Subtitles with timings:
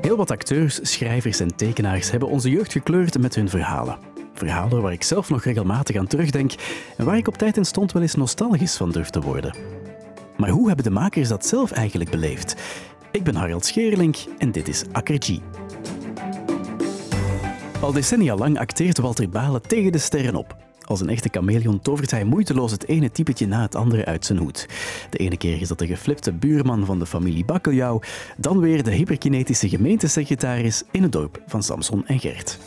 [0.00, 3.98] Heel wat acteurs, schrijvers en tekenaars hebben onze jeugd gekleurd met hun verhalen.
[4.34, 6.52] Verhalen waar ik zelf nog regelmatig aan terugdenk
[6.96, 9.56] en waar ik op tijd en stond wel eens nostalgisch van durf te worden.
[10.36, 12.54] Maar hoe hebben de makers dat zelf eigenlijk beleefd?
[13.10, 15.42] Ik ben Harald Scheerlink en dit is Akkergie.
[17.80, 20.56] Al decennia lang acteert Walter Balen tegen de sterren op.
[20.84, 24.38] Als een echte chameleon tovert hij moeiteloos het ene typetje na het andere uit zijn
[24.38, 24.66] hoed.
[25.10, 28.00] De ene keer is dat de geflipte buurman van de familie Bakkeljauw,
[28.36, 32.58] dan weer de hyperkinetische gemeentesecretaris in het dorp van Samson en Gert.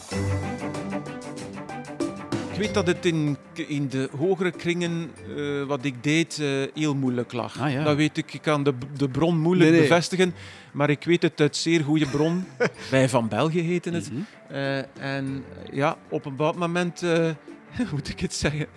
[2.55, 3.37] Ik weet dat het in,
[3.67, 7.59] in de hogere kringen uh, wat ik deed uh, heel moeilijk lag.
[7.59, 7.83] Ah, ja.
[7.83, 8.33] Dat weet ik.
[8.33, 9.89] Ik kan de, de bron moeilijk Nee, nee.
[9.89, 10.33] bevestigen,
[10.71, 12.45] maar ik weet het uit zeer goede bron.
[12.91, 14.11] Wij van België heten het.
[14.11, 14.21] Mhm.
[14.47, 14.77] Eh,
[15.15, 17.29] en ja, op een bepaald moment, eh,
[17.91, 18.67] moet ik het zeggen,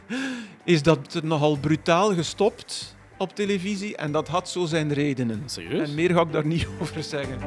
[0.65, 5.43] is dat nogal brutaal gestopt op televisie en dat had zo zijn redenen.
[5.47, 5.89] Serieus?
[5.89, 7.39] En meer ga ik daar niet over zeggen.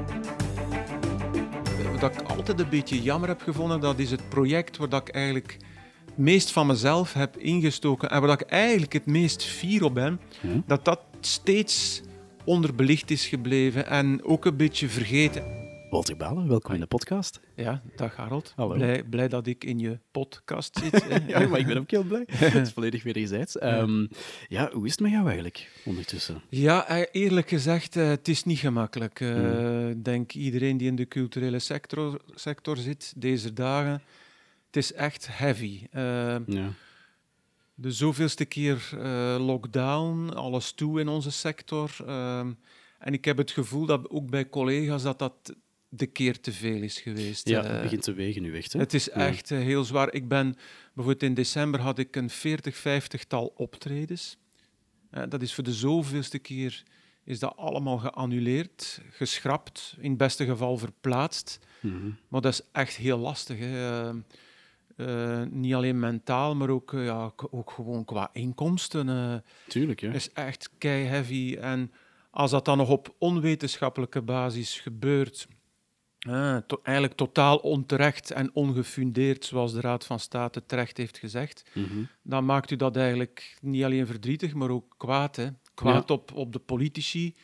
[1.99, 5.15] Wat ik altijd een beetje jammer heb gevonden, dat is het project waar dat ik
[5.15, 5.57] eigenlijk
[6.05, 9.93] het meest van mezelf heb ingestoken en waar dat ik eigenlijk het meest fier op
[9.93, 10.19] ben,
[10.65, 12.01] dat dat steeds
[12.43, 15.60] onderbelicht is gebleven en ook een beetje vergeten.
[15.91, 17.39] Walter Balen, welkom in de podcast.
[17.55, 18.53] Ja, dag Harold.
[18.55, 18.73] Hallo.
[18.75, 21.05] Blij, blij dat ik in je podcast zit.
[21.27, 22.23] Ja, maar ik ben ook heel blij.
[22.31, 23.57] Het is volledig wederzijds.
[23.57, 24.05] Ehm
[24.47, 26.41] ja, hoe is het met jou eigenlijk ondertussen?
[26.49, 29.19] Ja, eh, eerlijk gezegd, eh, het is niet gemakkelijk.
[29.19, 29.89] Eh, Hmm.
[29.89, 34.01] Ik denk iedereen die in de culturele sector, sector zit deze dagen,
[34.65, 35.87] het is echt heavy.
[35.91, 36.01] Eh,
[36.45, 36.69] Ja.
[37.73, 38.89] de zoveelste keer
[39.39, 41.91] lockdown, alles toe in onze sector.
[42.05, 42.51] Ehm,
[42.99, 45.55] en ik heb het gevoel dat ook bij collega's dat dat
[45.93, 47.47] de keer te veel is geweest.
[47.49, 48.73] Ja, Eh, het begint te wegen nu echt.
[48.73, 48.79] Hè?
[48.79, 49.11] Het is Ja.
[49.11, 50.13] echt eh, heel zwaar.
[50.13, 50.55] Ik ben,
[50.93, 54.37] bijvoorbeeld in december had ik een 40, 50-tal optredens.
[55.09, 56.83] Eh, dat is voor de zoveelste keer
[57.23, 61.59] is dat allemaal geannuleerd, geschrapt, in het beste geval verplaatst.
[61.79, 62.09] Mhm.
[62.27, 63.57] Maar dat is echt heel lastig.
[63.59, 64.11] Hè.
[65.49, 69.43] Niet alleen mentaal, maar ook, ja, ook gewoon qua inkomsten.
[69.67, 70.11] Tuurlijk, ja.
[70.11, 71.57] is echt kei heavy.
[71.61, 71.91] En
[72.31, 75.47] als dat dan nog op onwetenschappelijke basis gebeurt,
[76.67, 82.03] to- eigenlijk totaal onterecht en ongefundeerd, zoals de Raad van State terecht heeft gezegd, Mhm.
[82.21, 85.35] dan maakt u dat eigenlijk niet alleen verdrietig, maar ook kwaad.
[85.35, 85.47] Hè?
[85.73, 86.13] Kwaad Ja.
[86.15, 87.35] op, op de politici,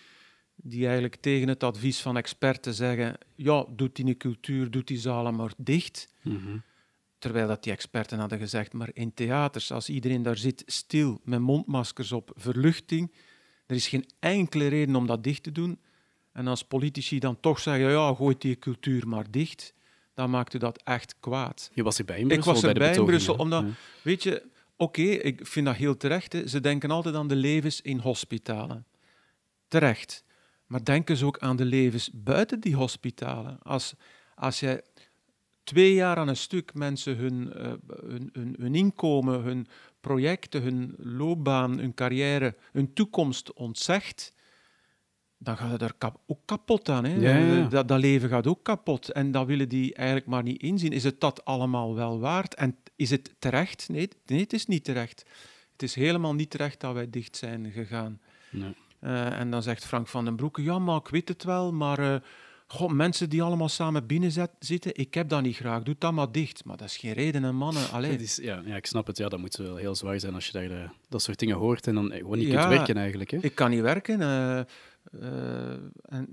[0.55, 5.35] die eigenlijk tegen het advies van experten zeggen, ja, doet die cultuur, doet die zalen
[5.35, 6.13] maar dicht.
[6.23, 6.57] Mhm.
[7.19, 11.39] Terwijl dat die experten hadden gezegd, maar in theaters, als iedereen daar zit stil, met
[11.39, 13.11] mondmaskers op, verluchting,
[13.65, 15.79] er is geen enkele reden om dat dicht te doen.
[16.37, 19.73] En als politici dan toch zeggen, ja, gooit die cultuur maar dicht,
[20.13, 21.71] dan maakt u dat echt kwaad.
[21.73, 23.65] Je was erbij in Ik Brussel was bij de erbij in Brussel, omdat,
[24.01, 24.43] weet je,
[24.75, 26.33] oké, ik vind dat heel terecht.
[26.33, 26.47] Hè.
[26.47, 28.85] Ze denken altijd aan de levens in hospitalen.
[29.67, 30.23] Terecht.
[30.65, 33.59] Maar denken ze ook aan de levens buiten die hospitalen.
[33.61, 33.93] Als,
[34.35, 34.81] als jij
[35.63, 39.67] twee jaar aan een stuk mensen hun, eh, hun, hun, hun inkomen, hun
[40.01, 44.33] projecten, hun loopbaan, hun carrière, hun toekomst ontzegt,
[45.37, 47.03] dan gaat het er kap- ook kapot aan.
[47.05, 47.15] Hè?
[47.15, 47.67] Ja, ja, ja.
[47.67, 49.09] Dat, dat leven gaat ook kapot.
[49.11, 50.91] En dat willen die eigenlijk maar niet inzien.
[50.91, 52.53] Is het dat allemaal wel waard?
[52.55, 53.89] En is het terecht?
[53.89, 55.25] Nee, nee het is niet terecht.
[55.71, 58.19] Het is helemaal niet terecht dat wij dicht zijn gegaan.
[58.49, 58.75] Nee.
[58.99, 61.99] Eh, en dan zegt Frank van den Broeke, ja, maar ik weet het wel, maar
[61.99, 62.15] eh,
[62.67, 66.13] goh, mensen die allemaal samen binnen zet- zitten, ik heb dat niet graag, doe dat
[66.13, 66.65] maar dicht.
[66.65, 67.89] Maar dat is geen reden, hè, mannen.
[67.91, 68.15] Allee.
[68.17, 69.17] Is, ja, ja, ik snap het.
[69.17, 71.87] Ja, dat moet wel heel zwaar zijn als je daar eh, dat soort dingen hoort
[71.87, 72.59] en dan gewoon niet Ja.
[72.65, 73.31] kunt werken eigenlijk.
[73.31, 73.37] Hè?
[73.41, 74.19] Ik kan niet werken.
[75.11, 76.27] Eh, en,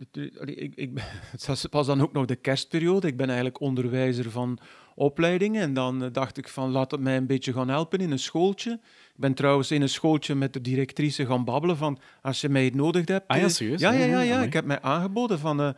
[0.45, 0.91] ik, ik,
[1.31, 3.07] het was dan ook nog de kerstperiode.
[3.07, 4.59] Ik ben eigenlijk onderwijzer van
[4.95, 5.63] opleidingen.
[5.63, 8.19] En dan eh, dacht ik van, laat het mij een beetje gaan helpen in een
[8.19, 8.71] schooltje.
[9.15, 12.65] Ik ben trouwens in een schooltje met de directrice gaan babbelen van, als je mij
[12.65, 13.29] het nodig hebt...
[13.29, 13.81] Ah ja, eh, serieus?
[13.81, 14.21] Ja, ja, ja.
[14.21, 14.33] ja.
[14.33, 14.47] Amai.
[14.47, 15.69] Ik heb mij aangeboden van, eh,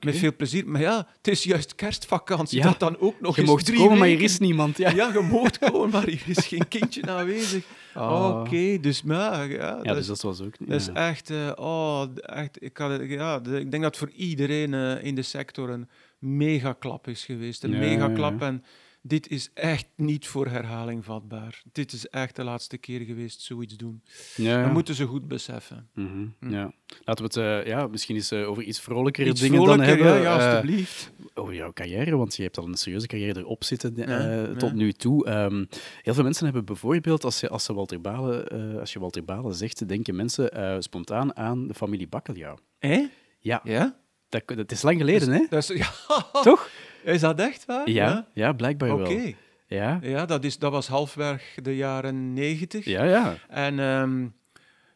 [0.00, 0.68] met veel plezier.
[0.68, 2.58] Maar ja, het is juist kerstvakantie.
[2.58, 2.64] Ja.
[2.64, 4.24] Dat dan ook nog Je eens mocht komen, maar er weken.
[4.24, 4.76] is niemand.
[4.76, 7.64] Ja, Ja, je mocht komen, maar hier is geen kindje aanwezig.
[7.96, 8.40] Ah.
[8.40, 9.50] Oké, dus maar...
[9.50, 10.68] Ja, ja dat dus dat was ook niet.
[10.68, 15.22] dat is echt, oh, echt, ik, had, ja, ik denk dat voor iedereen in de
[15.22, 15.88] sector een
[16.26, 17.64] megaklap is geweest.
[17.64, 18.42] Een Ja, megaklap.
[18.42, 18.64] En
[19.02, 21.62] dit is echt niet voor herhaling vatbaar.
[21.72, 24.02] Dit is echt de laatste keer geweest, zoiets doen.
[24.36, 25.88] Ja, Dat moeten ze goed beseffen.
[25.94, 26.50] Mhm, Hm.
[26.50, 26.72] ja.
[27.04, 30.06] Laten we het eh, ja, misschien eens eh, over iets vrolijkere Iets dingen vrolijker, dan
[30.06, 30.22] hebben.
[30.22, 31.12] ja, ja, Eh, alstublieft.
[31.34, 34.08] over jouw carrière, want je hebt al een serieuze carrière erop zitten eh,
[34.46, 35.26] Ja, tot nu toe.
[35.26, 35.64] Ehm,
[36.02, 39.24] heel veel mensen hebben bijvoorbeeld, als je, als ze Walter Balen, eh, als je Walter
[39.24, 42.58] Balen zegt, denken mensen eh, spontaan aan de familie Bakkeljauw.
[42.78, 43.06] Hé?
[43.38, 43.96] Ja, Ja?
[44.44, 45.46] Dat, dat is lang geleden, hè?
[45.48, 45.90] Dat is, ja.
[46.42, 46.68] Toch?
[47.02, 47.90] Is dat echt waar?
[47.90, 49.02] Ja, ja blijkbaar Oké.
[49.02, 49.32] wel.
[49.68, 52.84] Ja, Ja, dat, is, dat was halfweg de jaren negentig.
[52.84, 53.36] ja, ja.
[53.48, 54.26] En ehm,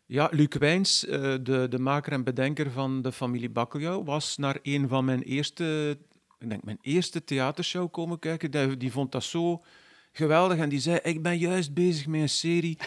[0.07, 4.59] Ja, Luc Wijns, eh, de, de maker en bedenker van de familie Bakkeljauw, was naar
[4.63, 5.99] een van mijn eerste,
[6.39, 8.51] ik denk mijn eerste theatershow komen kijken.
[8.51, 9.63] Die, die vond dat zo
[10.13, 12.79] geweldig en die zei, ik ben juist bezig met een serie,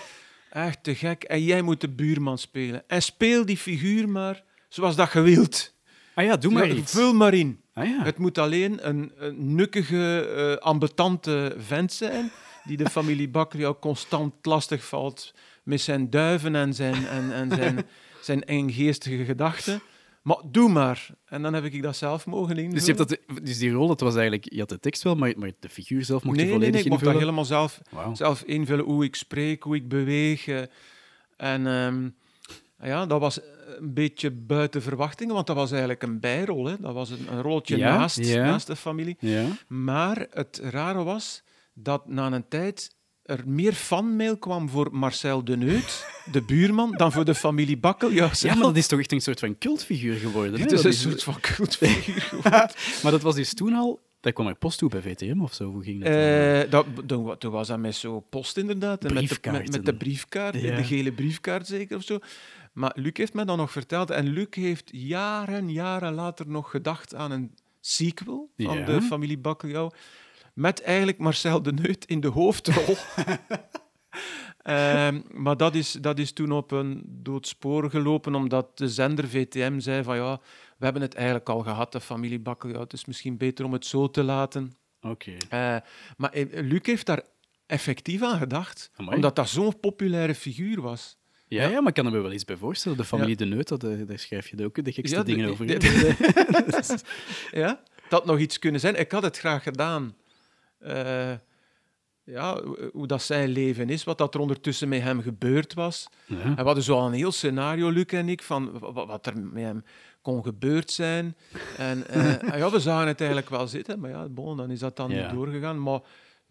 [0.49, 2.83] echt te gek, en jij moet de buurman spelen.
[2.87, 5.72] En speel die figuur maar zoals dat je wilt.
[6.15, 6.91] Ah ja, doe maar Ja, iets.
[6.91, 7.59] Vul maar in.
[7.73, 8.03] Ah ja.
[8.03, 10.27] Het moet alleen een, een nukkige,
[10.57, 12.31] eh ambetante vent zijn
[12.63, 15.33] die de familie Bakkeljauw constant lastig valt
[15.63, 17.85] met zijn duiven en zijn, en, en zijn,
[18.21, 19.81] zijn enggeestige gedachten.
[20.21, 21.09] Maar doe maar.
[21.25, 22.71] En dan heb ik dat zelf mogen invullen.
[22.73, 24.53] Dus, je hebt dat, dus die rol, dat was eigenlijk...
[24.53, 26.75] Je had de tekst wel, maar, maar de figuur zelf mocht nee, je nee, volledig
[26.75, 27.41] nee, ik mocht dat invullen?
[27.45, 27.69] helemaal
[27.99, 30.47] zelf, zelf invullen, hoe ik spreek, hoe ik beweeg.
[30.47, 30.61] eh.
[31.37, 32.09] en ehm,
[32.89, 33.39] ja, dat was
[33.79, 36.65] een beetje buiten verwachtingen, want dat was eigenlijk een bijrol.
[36.65, 36.75] Hè.
[36.79, 38.43] Dat was een, een rolletje Ja, naast, ja.
[38.45, 39.15] naast de familie.
[39.19, 39.45] Ja.
[39.67, 41.43] Maar het rare was
[41.73, 47.11] dat na een tijd er meer fanmail kwam voor Marcel de Neut, de buurman, dan
[47.11, 48.53] voor de familie Bakkeljauw ja, zelf.
[48.55, 50.53] maar dat is toch echt een soort van cultfiguur geworden?
[50.55, 50.61] hè?
[50.61, 52.69] Het is een soort van cultfiguur geworden.
[53.03, 53.99] maar dat was dus toen al...
[54.19, 55.71] Dat kwam er post toe bij VTM of zo?
[55.71, 56.13] Hoe ging dat?
[56.13, 59.05] Eh, dat, toen, wa- toen was dat met zo'n post inderdaad.
[59.05, 60.75] En met, de, met, met de briefkaart, Ja.
[60.75, 62.19] de gele briefkaart zeker of zo.
[62.73, 64.09] Maar Luc heeft mij dat nog verteld.
[64.09, 68.85] En Luc heeft jaren, jaren later nog gedacht aan een sequel van Ja.
[68.85, 69.91] de familie Bakkeljauw.
[70.53, 72.95] Met eigenlijk Marcel de Neut in de hoofdrol.
[74.63, 79.27] Ehm, maar dat is, dat is toen op een dood spoor gelopen, omdat de zender
[79.27, 80.39] VTM zei van ja,
[80.77, 82.79] we hebben het eigenlijk al gehad, de familie Bakkeljauw.
[82.81, 84.75] Het is misschien beter om het zo te laten.
[85.01, 85.31] Oké.
[85.49, 85.77] Eh,
[86.17, 87.21] maar eh, Luc heeft daar
[87.65, 89.15] effectief aan gedacht, Amai.
[89.15, 91.17] omdat dat zo'n populaire figuur was.
[91.53, 92.97] Ja, ja, maar ik kan er me wel iets bij voorstellen.
[92.97, 95.65] De familie De Neut, dat, eh, daar schrijf je ook de gekste Ja, dingen over.
[95.67, 97.01] de-?
[97.51, 98.95] Ja, dat nog iets kunnen zijn.
[98.99, 100.15] Ik had het graag gedaan.
[100.79, 101.31] Eh,
[102.23, 102.61] ja,
[102.93, 106.07] hoe- dat zijn leven is, wat dat er ondertussen met hem gebeurd was.
[106.25, 106.41] Ja.
[106.41, 109.25] En we hadden zo al een heel scenario, Luc en ik, van wa- wa- wat
[109.25, 109.83] er met hem
[110.21, 111.35] kon gebeurd zijn.
[111.77, 114.79] En eh, en ja, we zagen het eigenlijk wel zitten, maar ja, bon, dan is
[114.79, 115.21] dat dan Ja.
[115.23, 115.81] niet doorgegaan.
[115.83, 115.99] Maar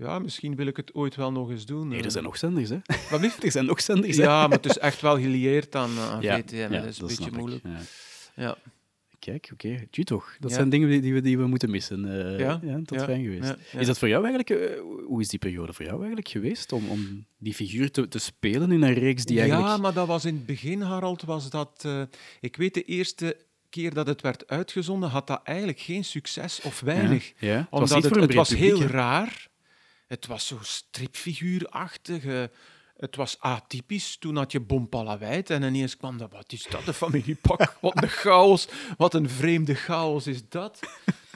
[0.02, 1.88] ja, misschien wil ik het ooit wel nog eens doen.
[1.88, 2.04] Nee, eh.
[2.04, 2.78] er zijn nog zenders, hè?
[3.10, 3.44] Wat blieft?
[3.44, 4.22] Er zijn nog zenders, hè?
[4.22, 6.56] Ja, maar het is echt wel gelieerd aan, aan Ja, VTM.
[6.56, 7.64] ja, dat is een dat beetje moeilijk.
[7.64, 7.78] Ja.
[8.36, 8.56] Ja.
[9.18, 9.86] Kijk, oké.
[9.90, 10.36] Tju toch.
[10.40, 12.30] Dat zijn dingen die, we, die we moeten missen.
[12.32, 13.54] eh, Ja, ja, fijn geweest.
[13.78, 14.60] Is dat voor jou eigenlijk...
[14.62, 16.72] eh, hoe is die periode voor jou eigenlijk geweest?
[16.72, 19.68] Om, om die figuur te, te spelen in een reeks die eigenlijk...
[19.68, 21.82] Ja, maar dat was in het begin, Harald, was dat...
[21.84, 22.02] eh,
[22.40, 23.36] ik weet, de eerste
[23.70, 27.32] keer dat het werd uitgezonden, had dat eigenlijk geen succes of weinig.
[27.38, 27.56] Ja, ja.
[27.56, 29.48] Het was Omdat niet het, het was heel raar.
[30.12, 32.24] Het was zo stripfiguurachtig.
[32.24, 32.42] eh,
[32.96, 34.16] Het was atypisch.
[34.16, 36.32] Toen had je Bompalawijt en ineens kwam dat...
[36.32, 37.76] Wat is dat, de familie Pak?
[37.80, 38.68] Wat een chaos.
[38.96, 40.80] Wat een vreemde chaos is dat.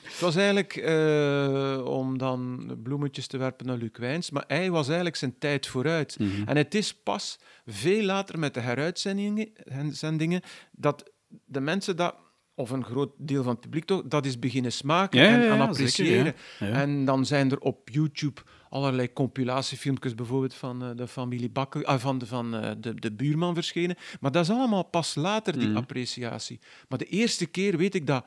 [0.03, 4.87] Het was eigenlijk eh, om dan bloemetjes te werpen naar Luc Wijns, maar hij was
[4.87, 6.19] eigenlijk zijn tijd vooruit.
[6.19, 6.49] Mhm.
[6.49, 9.49] En het is pas veel later met de heruitzendingen
[9.91, 10.41] zendingen,
[10.73, 11.11] dat
[11.45, 12.15] de mensen dat,
[12.55, 15.59] of een groot deel van het publiek toch, dat is beginnen smaken Ja, en ja,
[15.59, 16.35] appreciëren.
[16.59, 18.41] En dan zijn er op YouTube
[18.77, 23.13] allerlei compilatiefilmpjes, bijvoorbeeld van eh, de familie Bakker, ah, van, de, van eh, de, de
[23.13, 23.97] buurman verschenen.
[24.21, 25.77] Maar dat is allemaal pas later, die Mhm.
[25.77, 26.61] appreciatie.
[26.89, 28.27] Maar de eerste keer weet ik dat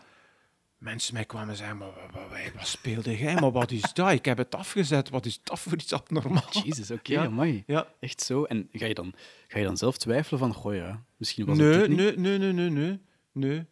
[0.77, 2.21] mensen mij kwamen zeggen, maar wat,
[2.55, 3.33] wat, speelde jij?
[3.33, 4.11] Maar wat is dat?
[4.11, 5.09] Ik heb het afgezet.
[5.09, 6.49] Wat is dat voor iets abnormaal?
[6.63, 7.61] Jezus, oké, Ja.
[7.65, 7.87] Ja.
[7.99, 8.43] Echt zo.
[8.43, 9.13] En ga je, dan,
[9.47, 11.97] ga je dan zelf twijfelen van, goh ja, misschien was het Nee, dit niet?
[11.97, 12.99] nee, nee, nee, nee, nee,
[13.31, 13.65] nee.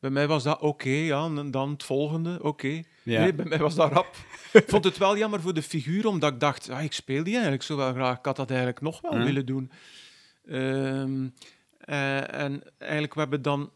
[0.00, 2.82] Bij mij was dat oké, ja, en dan het volgende, oké.
[3.02, 3.20] Ja.
[3.20, 4.16] Nee, bij mij was dat rap.
[4.52, 7.32] Ik vond het wel jammer voor de figuur, omdat ik dacht, ah, ik speel die
[7.32, 8.18] eigenlijk zo wel graag.
[8.18, 9.24] Ik had dat eigenlijk nog wel Ja.
[9.24, 9.70] willen doen.
[10.46, 11.28] Ehm,
[11.78, 13.70] eh, en eigenlijk, we hebben dan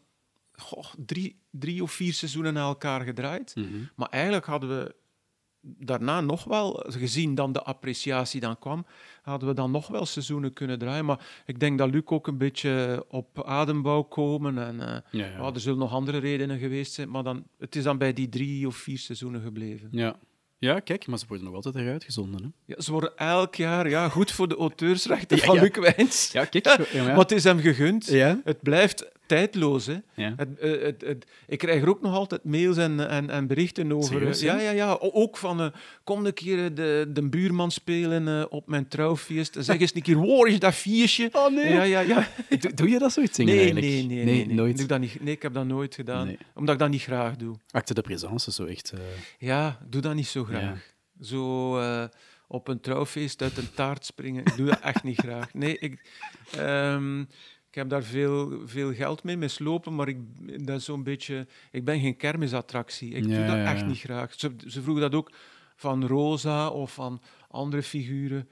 [0.55, 3.51] goh, drie, drie of vier seizoenen na elkaar gedraaid.
[3.55, 3.67] Mhm.
[3.95, 4.95] Maar eigenlijk hadden we
[5.63, 8.85] daarna nog wel, gezien dan de appreciatie dan kwam,
[9.21, 11.05] hadden we dan nog wel seizoenen kunnen draaien.
[11.05, 14.57] Maar ik denk dat Luc ook een beetje op adem wou komen.
[14.57, 15.37] En, eh, Ja, ja.
[15.37, 18.29] ja, er zullen nog andere redenen geweest zijn, maar dan, het is dan bij die
[18.29, 19.87] drie of vier seizoenen gebleven.
[19.91, 20.15] ja.
[20.57, 22.43] Ja, kijk, maar ze worden nog altijd eruit gezonden.
[22.43, 22.73] Hè?
[22.73, 25.59] Ja, ze worden elk jaar ja, goed voor de auteursrechten van.
[25.59, 26.31] Luc Wijns.
[26.31, 26.91] Ja, kijk.
[26.91, 28.07] Ja, Maar het is hem gegund.
[28.43, 29.85] Het blijft tijdloos.
[29.85, 29.97] Hè.
[30.15, 30.33] Ja.
[30.37, 33.91] Het, eh, het, het, ik krijg er ook nog altijd mails en, en, en berichten
[33.91, 34.13] over.
[34.13, 34.71] Serieus, eh, ja, ja?
[34.71, 35.67] ja, Ook van, eh,
[36.03, 39.57] kom een keer de, de buurman spelen op mijn trouwfeest.
[39.59, 41.29] Zeg eens een keer, waar is dat viertje?
[41.31, 41.73] Oh nee.
[41.73, 42.27] Ja, ja, ja.
[42.59, 43.93] Doe, doe je dat soort dingen Nee, eigenlijk?
[43.93, 44.55] nee, nee, nee, nee.
[44.55, 44.71] nooit.
[44.71, 46.35] Ik doe dat niet, nee, ik heb dat nooit gedaan.
[46.55, 47.55] Omdat ik dat niet graag doe.
[47.71, 48.93] Acte de présence, zo echt...
[49.37, 50.91] Ja, doe dat niet zo graag.
[51.21, 51.77] Zo
[52.47, 55.53] op een trouwfeest uit een taart springen, ik doe dat echt niet graag.
[55.53, 56.01] Nee, ik,
[56.57, 57.23] ehm,
[57.73, 60.17] ik heb daar veel, veel geld mee mislopen, maar ik,
[60.65, 63.13] dat is zo'n beetje, ik ben geen kermisattractie.
[63.13, 64.33] Ik doe dat ja, echt niet graag.
[64.33, 65.31] Ze, ze vroegen dat ook
[65.75, 68.49] van Rosa of van andere figuren.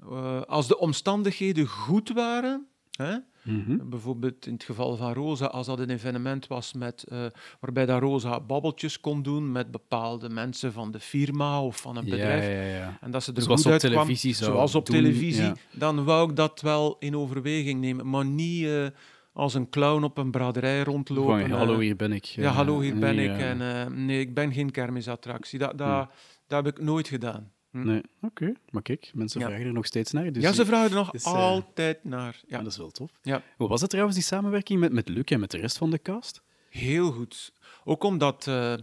[0.00, 3.88] Eh, als de omstandigheden goed waren, hè, Mhm.
[3.88, 7.24] Bijvoorbeeld in het geval van Rosa, als dat een evenement was met, eh,
[7.60, 12.04] waarbij dat Rosa babbeltjes kon doen met bepaalde mensen van de firma of van een
[12.04, 12.44] bedrijf.
[12.44, 12.98] ja, ja.
[13.00, 16.36] En dat ze er Zoals goed televisie zou zoals op doen, televisie, dan wou ik
[16.36, 18.10] dat wel in overweging nemen.
[18.10, 18.86] Maar niet eh,
[19.32, 21.40] als een clown op een braderij rondlopen.
[21.40, 22.24] Van, eh, hallo, hier ben ik.
[22.24, 23.38] ja, hallo, hier ben nee, ik.
[23.38, 25.58] En, nee, ik ben geen kermisattractie.
[25.58, 26.10] Dat, dat,
[26.46, 27.52] dat heb ik nooit gedaan.
[27.74, 27.86] Hm.
[27.86, 28.52] Nee, oké.
[28.70, 29.46] Maar kijk, mensen Ja.
[29.46, 30.32] vragen er nog steeds naar.
[30.32, 32.40] Dus ja, ze vragen er nog is, eh, altijd naar.
[32.46, 33.10] Ja, dat is wel tof.
[33.22, 33.42] Ja.
[33.56, 36.02] Hoe was het trouwens, die samenwerking met, met Luc en met de rest van de
[36.02, 36.42] cast?
[36.68, 37.52] heel goed.
[37.84, 38.46] Ook omdat...
[38.46, 38.74] eh,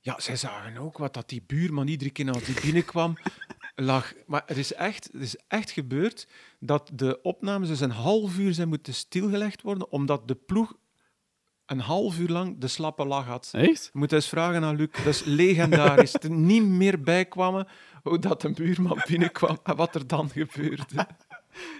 [0.00, 3.14] ja, zij zagen ook wat dat die buurman iedere keer als die binnenkwam
[3.74, 4.12] lag.
[4.26, 6.28] Maar het is echt, het is echt gebeurd
[6.60, 10.74] dat de opnames dus een half uur zijn moeten stilgelegd worden, omdat de ploeg
[11.66, 13.50] een half uur lang de slappe lach had.
[13.52, 13.90] Echt?
[13.92, 14.88] Je moet eens vragen aan Luc.
[14.92, 16.14] Dat is legendarisch.
[16.22, 17.66] er niet meer bij kwamen
[18.02, 21.06] hoe dat een buurman binnenkwam en wat er dan gebeurde.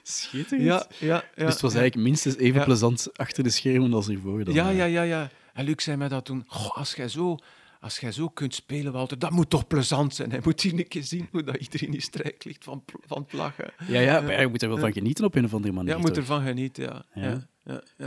[0.02, 0.66] Schitterend.
[0.66, 1.44] Ja, ja, ja.
[1.44, 2.64] dus het was eigenlijk minstens even Ja.
[2.64, 4.44] plezant achter de schermen als hiervoor.
[4.44, 5.30] Dan, Ja, ja, ja, ja.
[5.52, 6.44] En Luc zei mij dat toen.
[6.46, 7.36] Goh, als jij zo...
[7.80, 10.30] Als jij zo kunt spelen, Walter, dat moet toch plezant zijn.
[10.30, 13.32] Hij moet hier een keer zien hoe dat iedereen in strijk ligt van, van het
[13.32, 13.72] lachen.
[13.86, 15.90] Ja, ja, maar je moet er wel van genieten op een of andere manier.
[15.90, 16.22] Ja, je moet toch?
[16.22, 17.04] ervan genieten, ja.
[17.14, 17.22] Ja.
[17.22, 17.46] ja.
[17.64, 18.06] ja, ja.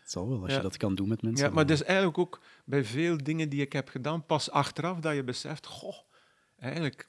[0.00, 0.56] Het zal wel, als Ja.
[0.56, 1.46] je dat kan doen met mensen.
[1.46, 4.98] Ja, maar het is eigenlijk ook bij veel dingen die ik heb gedaan, pas achteraf
[5.00, 5.96] dat je beseft, goh,
[6.58, 7.06] eigenlijk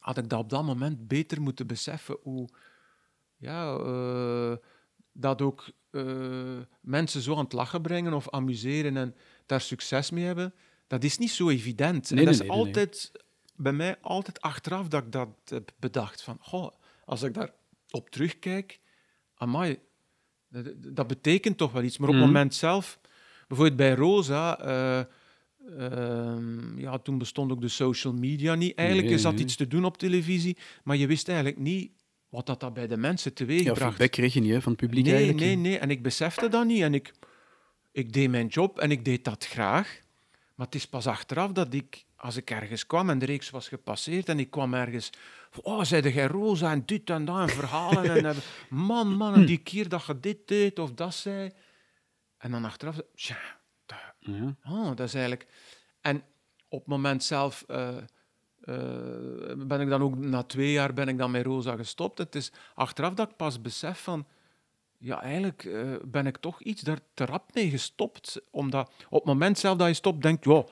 [0.00, 2.48] had ik dat op dat moment beter moeten beseffen hoe,
[3.36, 4.56] ja, eh,
[5.12, 9.14] dat ook eh, mensen zo aan het lachen brengen of amuseren en
[9.46, 10.54] daar succes mee hebben,
[10.86, 12.10] dat is niet zo evident.
[12.10, 13.12] Nee, en dat nee, is nee, altijd,
[13.56, 16.70] bij mij altijd achteraf dat ik dat heb bedacht, van, goh,
[17.04, 17.50] als ik daar
[17.90, 18.80] op terugkijk,
[19.34, 19.78] amai,
[20.48, 21.98] dat, dat betekent toch wel iets.
[21.98, 22.32] Maar op het Mhm.
[22.32, 22.98] moment zelf,
[23.48, 25.04] bijvoorbeeld bij Rosa, eh,
[25.78, 28.74] ehm, ja, toen bestond ook de social media niet.
[28.76, 29.42] Eigenlijk Nee, is dat nee.
[29.42, 31.90] iets te doen op televisie, maar je wist eigenlijk niet
[32.28, 33.80] wat dat, dat bij de mensen teweeg ja, bracht.
[33.88, 35.44] feedback kreeg je niet hè, van het publiek Nee, eigenlijk.
[35.46, 35.78] nee, nee.
[35.78, 36.82] En ik besefte dat niet.
[36.82, 37.12] En ik,
[37.92, 39.98] ik deed mijn job en ik deed dat graag.
[40.54, 43.68] Maar het is pas achteraf dat ik, als ik ergens kwam en de reeks was
[43.68, 45.10] gepasseerd en ik kwam ergens...
[45.62, 48.16] Oh, zeide jij Rosa en dit en dat en verhalen.
[48.16, 48.36] en, en-
[48.86, 51.50] man, man, en die keer dat je dit deed of dat zei.
[52.38, 53.00] En dan achteraf...
[53.14, 53.38] Tja,
[54.20, 54.56] Ja.
[54.68, 55.46] Oh, dat is eigenlijk...
[56.00, 56.22] En
[56.68, 57.96] op het moment zelf eh,
[58.60, 60.16] eh, ben ik dan ook...
[60.16, 62.18] Na twee jaar ben ik dan met Rosa gestopt.
[62.18, 64.26] Het is achteraf dat ik pas besef van...
[64.98, 68.40] Ja, eigenlijk eh, ben ik toch iets daar te rap mee gestopt.
[68.50, 70.50] Omdat op het moment zelf dat je stopt, denk je...
[70.50, 70.64] Ja,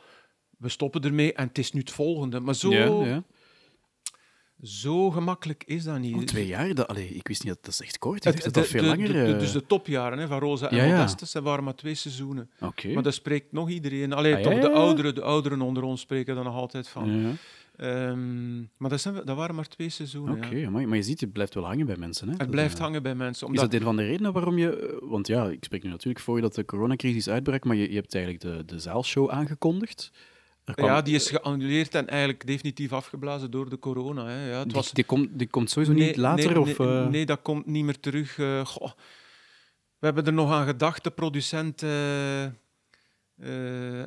[0.59, 2.40] we stoppen ermee en het is nu het volgende.
[2.40, 3.23] Maar zo, Ja, ja.
[4.62, 6.15] Zo gemakkelijk is dat niet.
[6.17, 6.75] Oh, twee jaar?
[6.75, 8.25] Dat, allee, ik wist niet dat dat is echt kort.
[8.25, 9.07] Ik Het- dat de- dat veel de- langer...
[9.07, 10.97] de- de- eh, dus de topjaren hè, van Rosa en Ja, ja.
[10.97, 12.50] Modestus, dat waren maar twee seizoenen.
[12.95, 14.12] Maar dat spreekt nog iedereen.
[14.12, 17.37] Alleen Ah, toch ja, de ouderen, de ouderen onder ons spreken er nog altijd van.
[17.77, 20.37] Ehm, maar dat, zijn, dat waren maar twee seizoenen.
[20.37, 20.67] Oké, ja.
[20.67, 20.87] amai.
[20.87, 22.25] maar je ziet, het blijft wel hangen bij mensen.
[22.25, 22.31] Hè?
[22.31, 23.43] Het Dat, blijft eh, hangen bij mensen.
[23.47, 24.77] Is Omdat, dat een van de redenen waarom je...
[24.77, 27.95] eh, Want ja, ik spreek nu natuurlijk voor dat de coronacrisis uitbrak, maar je, je
[27.95, 30.11] hebt eigenlijk de, de zaalshow aangekondigd.
[30.75, 34.27] Kwam- ja, die is geannuleerd en eigenlijk definitief afgeblazen door de corona.
[34.27, 34.51] Hè.
[34.51, 36.47] Ja, het die, was, die, komt, die komt sowieso niet Nee, later?
[36.51, 38.39] nee, of, nee, eh, nee, dat komt niet meer terug.
[38.39, 38.91] eh, goh.
[39.99, 42.43] We hebben er nog aan gedacht, de producent eh,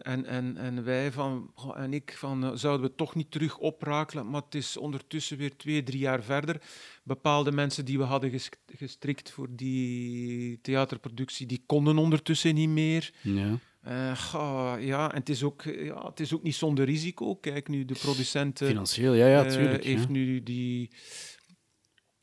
[0.07, 4.29] en, en, en wij van, goh, en ik, van, zouden we toch niet terug oprakelen?
[4.29, 6.61] Maar het is ondertussen weer twee, drie jaar verder.
[7.03, 13.11] Bepaalde mensen die we hadden ges- gestrikt voor die theaterproductie, die konden ondertussen niet meer.
[13.21, 13.57] Ja.
[13.81, 17.35] Eh, goh, ja, en het is, ook, ja, het is ook niet zonder risico.
[17.35, 18.61] Kijk nu, de producent...
[18.61, 19.83] eh, Financieel, ja, ja, eh, tuurlijk.
[19.83, 20.09] heeft ja.
[20.09, 20.91] nu die,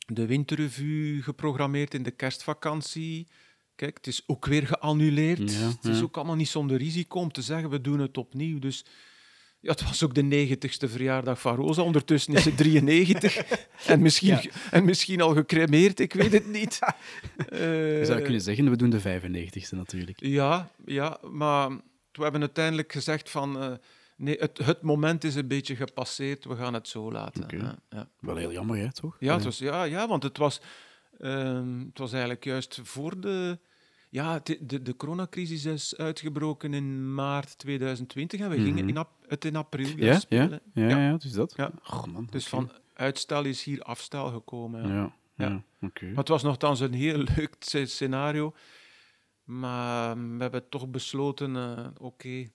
[0.06, 3.28] de winterrevue geprogrammeerd in de kerstvakantie.
[3.74, 5.52] Kijk, het is ook weer geannuleerd.
[5.52, 8.58] Ja, het is ook allemaal niet zonder risico om te zeggen, we doen het opnieuw.
[8.58, 8.84] Dus
[9.60, 11.82] ja, het was ook de 90ste verjaardag van Rosa.
[11.82, 13.36] Ondertussen is ze 93
[13.86, 14.42] en, misschien, Ja.
[14.70, 16.78] en misschien al gecremeerd, ik weet het niet.
[17.50, 20.20] Je zou kunnen zeggen, we doen de 95ste natuurlijk.
[20.20, 21.68] ja, ja, maar
[22.12, 23.62] we hebben uiteindelijk gezegd van...
[23.62, 23.72] eh,
[24.16, 27.42] nee, het, het moment is een beetje gepasseerd, we gaan het zo laten.
[27.42, 27.56] Oké.
[27.56, 28.08] Ja, ja.
[28.20, 29.16] Wel heel jammer, hè, toch?
[29.20, 30.60] Ja, het was, ja, ja want het was,
[31.20, 33.58] ehm, het was eigenlijk juist voor de...
[34.10, 38.88] Ja, de, de, de coronacrisis is uitgebroken in maart 2020 en we gingen Mhm.
[38.88, 40.60] in ap- het in april Ja, spelen.
[40.72, 40.98] ja, Ja.
[40.98, 41.52] ja, dus dat.
[41.56, 41.70] Ja.
[41.90, 44.88] Oh, man, Dus van uitstel is hier afstel gekomen.
[44.92, 45.16] ja.
[45.34, 46.06] Ja, oké.
[46.06, 48.54] Maar het was nogthans een heel leuk sce- scenario.
[49.44, 52.48] Maar we hebben toch besloten, eh, oké,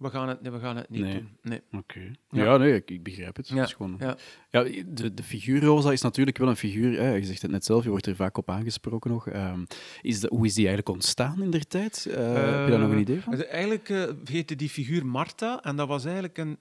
[0.00, 1.14] we, gaan het, nee, we gaan het niet Nee.
[1.14, 1.38] doen.
[1.42, 1.60] Nee.
[1.72, 2.00] Oké.
[2.28, 2.44] Ja.
[2.44, 3.48] Ja, nee, ik, ik begrijp het.
[3.48, 3.96] Ja, Het is gewoon...
[3.98, 4.16] ja.
[4.50, 7.64] Ja, de, de figuur Rosa is natuurlijk wel een figuur, hè, je zegt het net
[7.64, 9.28] zelf, je wordt er vaak op aangesproken nog.
[9.28, 9.64] Ehm,
[10.02, 12.06] is de, hoe is die eigenlijk ontstaan in der tijd?
[12.06, 13.32] Eh, heb je daar nog een idee van?
[13.36, 16.58] Dus eigenlijk eh, heette die figuur Marta en dat was eigenlijk een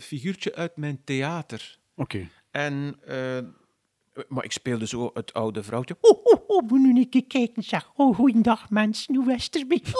[0.00, 1.78] figuurtje uit mijn theater.
[1.94, 2.28] Oké.
[2.50, 3.38] En eh,
[4.28, 5.96] Maar ik speelde zo het oude vrouwtje.
[6.00, 7.90] Oh, oh, oh, moet nu een keer kijken, zeg.
[7.96, 9.80] Oh, goeiedag mensen, nu Westerby.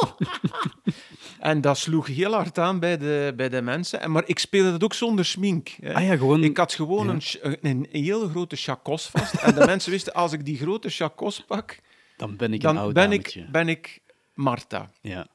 [1.40, 4.00] en dat sloeg heel hard aan bij de, bij de mensen.
[4.00, 5.68] En, maar ik speelde dat ook zonder smink.
[5.68, 5.94] Hè.
[5.94, 6.44] Ah ja, gewoon...
[6.44, 7.12] Ik had gewoon Ja.
[7.12, 9.34] een, een, een hele grote chacos vast.
[9.34, 11.78] en de mensen wisten, als ik die grote chacos pak,
[12.16, 13.40] Dan ben ik een oud ben dametje.
[13.40, 14.00] ik, ben ik
[14.34, 14.90] Marta.
[15.00, 15.26] Ja.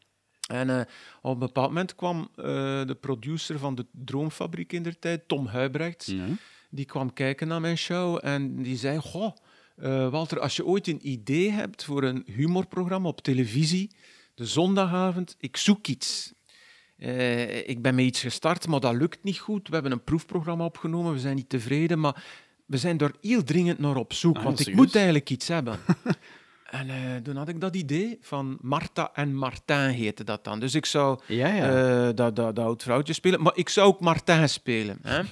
[0.48, 0.86] En eh,
[1.22, 2.44] op een bepaald moment kwam eh,
[2.86, 6.25] de producer van de Droomfabriek in der tijd, Tom Huibrechts, Ja.
[6.74, 9.36] Die kwam kijken naar mijn show en die zei: Goh,
[9.75, 13.96] eh, Walter, als je ooit een idee hebt voor een humorprogramma op televisie,
[14.36, 16.34] de zondagavond, ik zoek iets.
[16.98, 19.68] Eh, ik ben met iets gestart, maar dat lukt niet goed.
[19.68, 22.24] We hebben een proefprogramma opgenomen, we zijn niet tevreden, maar
[22.65, 25.80] we zijn er heel dringend naar op zoek, Ah, want ik moet eigenlijk iets hebben.
[26.65, 30.60] en eh, toen had ik dat idee van Marta en Martin heette dat dan.
[30.60, 32.12] Dus ik zou Ja, ja.
[32.12, 33.42] dat, dat, dat oud vrouwtje spelen.
[33.42, 35.00] Maar ik zou ook Martin spelen.
[35.01, 35.22] Hè?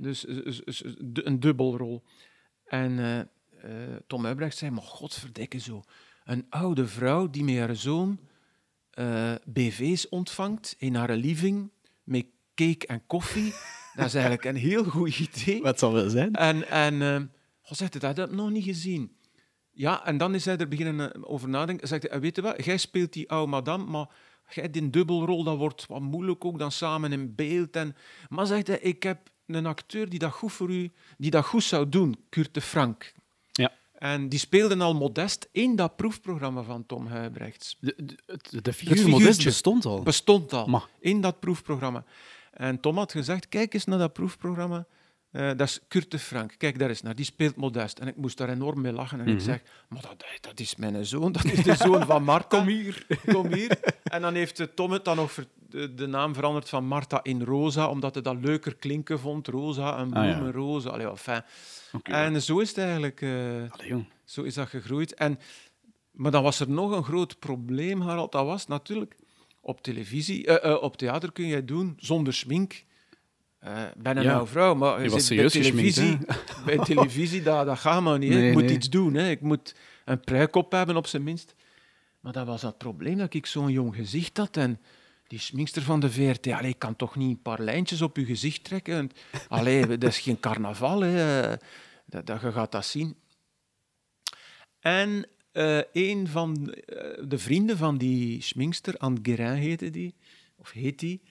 [0.00, 2.02] dus eh, eh, eh, een dubbelrol.
[2.64, 3.28] En
[4.06, 5.82] Tom Huibrecht zei, maar godverdikke zo.
[6.24, 8.20] Een oude vrouw die met haar zoon
[9.44, 11.70] BV's ontvangt in haar living
[12.02, 13.52] met cake en koffie.
[13.96, 15.62] dat is eigenlijk een heel goed idee.
[15.62, 16.34] Wat zal wel zijn?
[16.34, 17.30] En, en
[17.62, 19.16] God zegt het, dat heb ik nog niet gezien.
[19.70, 21.88] Ja, en dan is hij er beginnen over nadenken.
[21.88, 24.08] Zegt hij, weet je wat, jij speelt die oude madame, maar
[24.48, 27.76] jij die dubbelrol, dat wordt wat moeilijk ook dan samen in beeld.
[27.76, 27.96] En...
[28.28, 31.64] Maar zegt hij, ik heb een acteur die dat goed voor u, die dat goed
[31.64, 33.12] zou doen, Kurt de Frank.
[33.52, 33.72] Ja.
[33.98, 37.76] En die speelde al modest in dat proefprogramma van Tom Huibrechts.
[37.80, 39.08] De, de, het- de figuur figuurtje.
[39.10, 40.02] Modest bestond al.
[40.02, 40.82] Bestond al Ma.
[41.00, 42.04] in dat proefprogramma.
[42.50, 44.86] En Tom had gezegd, kijk eens naar dat proefprogramma.
[45.30, 46.54] Eh, dat is Kurt de Frank.
[46.58, 47.14] Kijk daar eens naar.
[47.14, 47.98] Die speelt modest.
[47.98, 49.20] En ik moest daar enorm mee lachen.
[49.20, 49.42] En ik Mhm.
[49.44, 51.32] zeg, maar dat, dat is mijn zoon.
[51.32, 52.56] Dat is de zoon van Marta.
[52.58, 53.06] Kom hier.
[53.26, 53.78] Kom hier.
[54.02, 55.34] En dan heeft eh, Tom het dan nog
[55.68, 59.46] de, de naam veranderd van Marta in Rosa, omdat hij dat leuker klinken vond.
[59.48, 60.50] Rosa, een Ah, ja.
[60.50, 60.88] rosa.
[60.90, 61.42] Allee, enfin.
[61.92, 62.10] Oké.
[62.12, 63.20] En zo is het eigenlijk...
[63.22, 63.30] eh,
[63.70, 64.06] Allee, jong.
[64.24, 65.14] zo is dat gegroeid.
[65.14, 65.38] En,
[66.10, 68.32] maar dan was er nog een groot probleem, Harald.
[68.32, 69.16] Dat was natuurlijk
[69.60, 72.84] op televisie, op theater kun je doen zonder schmink.
[73.60, 74.32] Eh ben een Ja.
[74.32, 76.18] oude vrouw, maar je was zit bij televisie,
[76.66, 78.30] bij televisie dat, dat gaat maar niet.
[78.30, 78.74] Nee, ik moet nee.
[78.74, 79.14] iets doen.
[79.14, 79.30] Hè.
[79.30, 81.54] Ik moet een pruik op hebben, op zijn minst.
[82.20, 84.56] Maar dat was dat probleem, dat ik zo'n jong gezicht had.
[84.56, 84.80] En
[85.26, 88.24] die schminkster van de VRT, allee, ik kan toch niet een paar lijntjes op je
[88.24, 88.96] gezicht trekken?
[88.96, 89.10] En,
[89.58, 91.48] allee, dat is geen carnaval, hè.
[92.06, 93.16] Dat, dat, je gaat dat zien.
[94.80, 100.14] En eh, een van eh, de vrienden van die schminkster, Anne Guérin heette die,
[100.56, 101.22] of heet die,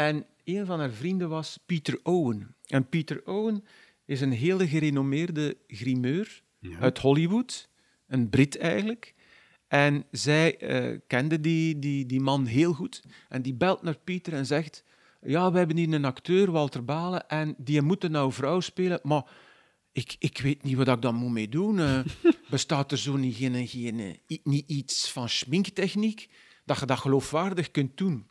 [0.00, 2.54] en een van haar vrienden was Pieter Owen.
[2.66, 3.64] En Pieter Owen
[4.04, 6.78] is een hele gerenommeerde grimeur Ja.
[6.78, 7.68] uit Hollywood,
[8.06, 9.14] een Brit eigenlijk.
[9.68, 13.02] En zij eh, kende die, die, die man heel goed.
[13.28, 14.84] En die belt naar Pieter en zegt:
[15.22, 19.00] Ja, we hebben hier een acteur, Walter Balen, en die moet een oude vrouw spelen,
[19.02, 19.24] maar
[19.92, 21.78] ik, ik weet niet wat ik dan moet mee doen.
[21.78, 22.00] Eh,
[22.50, 26.28] bestaat er zo niet, geen, geen, eh, niet iets van schminktechniek
[26.64, 28.26] dat je dat geloofwaardig kunt doen?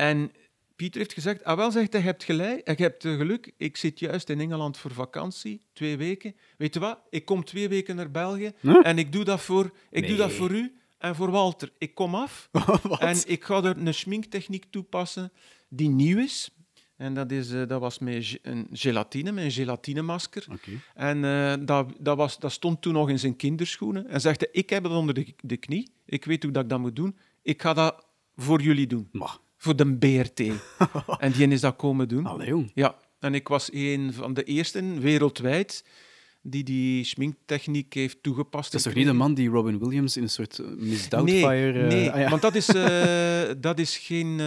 [0.00, 0.32] En
[0.76, 3.76] Pieter heeft gezegd, ah wel, zegt hij, je hebt gelijk, je hebt eh, geluk, ik
[3.76, 6.34] zit juist in Engeland voor vakantie, twee weken.
[6.56, 8.80] Weet je wat, ik kom twee weken naar België Huh?
[8.82, 11.72] en ik doe dat voor, ik doe dat voor u en voor Walter.
[11.78, 12.48] Ik kom af
[12.98, 15.32] en ik ga er een schminktechniek toepassen
[15.68, 16.50] die nieuw is.
[16.96, 20.46] En dat, is, eh, dat was met een gelatine, met een gelatinemasker.
[20.52, 20.70] Oké.
[20.94, 24.08] En eh, dat, dat, was, dat stond toen nog in zijn kinderschoenen.
[24.08, 25.90] En zegt hij, ik heb het onder de, de knie.
[26.04, 27.16] Ik weet hoe dat ik dat moet doen.
[27.42, 29.08] Ik ga dat voor jullie doen.
[29.12, 30.40] Maar, Voor de BRT.
[31.18, 32.26] en die is dat komen doen.
[32.26, 32.70] allee, jong.
[32.74, 35.84] Ja, en ik was een van de eersten wereldwijd
[36.42, 38.72] die die schminktechniek heeft toegepast.
[38.72, 41.08] Dat is toch niet de man die Robin Williams in een soort eh, Miss Nee,
[41.08, 41.80] Doubtfire...
[41.82, 42.28] eh, nee ah, ja.
[42.30, 44.38] want dat is, eh, dat is geen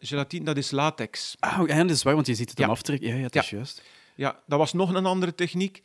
[0.00, 1.34] gelatine, dat is latex.
[1.38, 2.64] Ah, ja, dat is waar, want je ziet het Ja.
[2.64, 3.08] hem aftrekken.
[3.08, 3.40] Ja, Ja.
[3.42, 3.82] is juist.
[4.14, 5.82] Ja, dat was nog een andere techniek.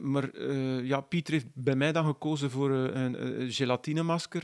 [0.00, 0.42] maar
[0.84, 4.42] ja, Pieter heeft bij mij dan gekozen voor een, gelatinemasker.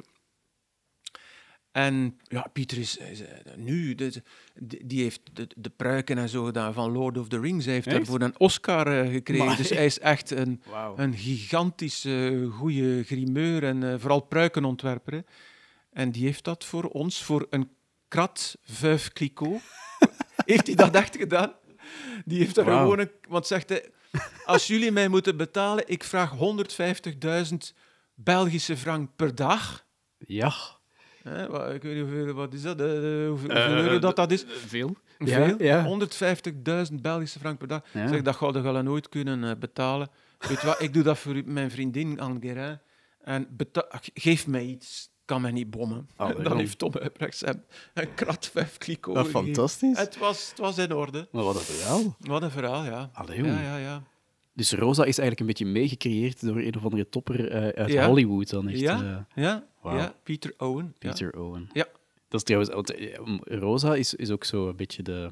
[1.74, 4.22] En ja, Pieter is, is, eh, nu, de-
[4.84, 7.64] die heeft de, de pruiken en zo gedaan van Lord of the Rings.
[7.64, 7.96] Hij heeft Echt?
[7.96, 9.46] daarvoor een Oscar eh, gekregen.
[9.46, 10.62] Maar- Dus hij is echt een,
[10.96, 15.12] een gigantische goede grimeur en eh, vooral pruikenontwerper.
[15.12, 15.20] hè.
[15.92, 17.70] En die heeft dat voor ons, voor een
[18.08, 19.60] krat vijf kliko,
[20.46, 21.52] heeft hij dat echt gedaan.
[22.24, 23.10] Die heeft er gewoon een...
[23.28, 23.90] Want zegt hij,
[24.44, 26.32] als jullie mij moeten betalen, ik vraag
[27.50, 27.56] 150.000
[28.14, 29.87] Belgische frank per dag.
[30.18, 30.54] Ja.
[31.24, 32.80] Hè, wat, ik weet niet hoeveel, wat is dat?
[32.80, 34.44] eh, eh, hoeveel, hoeveel euro dat dat is?
[34.48, 34.96] Veel.
[35.18, 35.62] Veel.
[35.62, 35.84] Ja, ja.
[36.88, 37.82] 150.000 Belgische frank per dag.
[37.92, 38.08] Ja.
[38.08, 40.08] Zeg, dat ga je nooit kunnen eh, betalen.
[40.38, 42.78] Weet wat, ik doe dat voor mijn vriendin Anne Guérin.
[43.22, 46.08] En beta- geef mij iets, kan mij niet bommen.
[46.16, 49.98] Allee, dan heeft Tom Huibrechts hem een krat vijf kliko Dat fantastisch.
[49.98, 51.28] Het was, het was in orde.
[51.32, 52.16] Maar wat een verhaal.
[52.18, 53.10] Wat een verhaal, ja.
[53.12, 54.02] Allee, ja, ja, ja.
[54.55, 58.07] Dus Rosa is eigenlijk een beetje meegecreëerd door een of andere topper eh, uit Ja.
[58.07, 58.81] Hollywood dan echt.
[58.81, 60.95] Ja, eh, ja, ja, Peter Owen.
[60.99, 61.11] ja.
[61.11, 61.71] Peter Owen.
[61.73, 61.87] Ja.
[62.29, 62.75] Dat is trouwens...
[62.75, 65.31] want, eh, Rosa is, is ook zo een beetje de...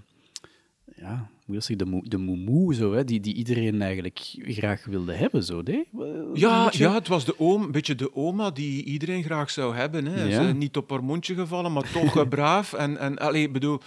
[0.97, 5.63] Ja, hoe de, de moemoe, zo, hè, die, die iedereen eigenlijk graag wilde hebben, zo?
[5.65, 5.87] Een
[6.35, 10.07] Ja, ja, het was de oom, een beetje de oma die iedereen graag zou hebben.
[10.07, 10.25] Hè.
[10.25, 10.47] Ja.
[10.47, 12.73] Ze niet op haar mondje gevallen, maar toch braaf.
[12.73, 13.81] En, en allee, bedoel,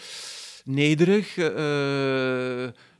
[0.63, 1.35] nederig,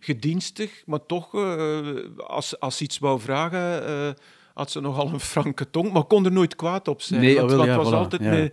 [0.06, 1.80] gedienstig, maar toch, eh,
[2.18, 4.10] als, als ze iets wou vragen, eh,
[4.54, 7.22] had ze nogal een franke tong, maar kon er nooit kwaad op zijn.
[7.22, 8.50] Nee, want wel, het ja, was voilà, altijd ja.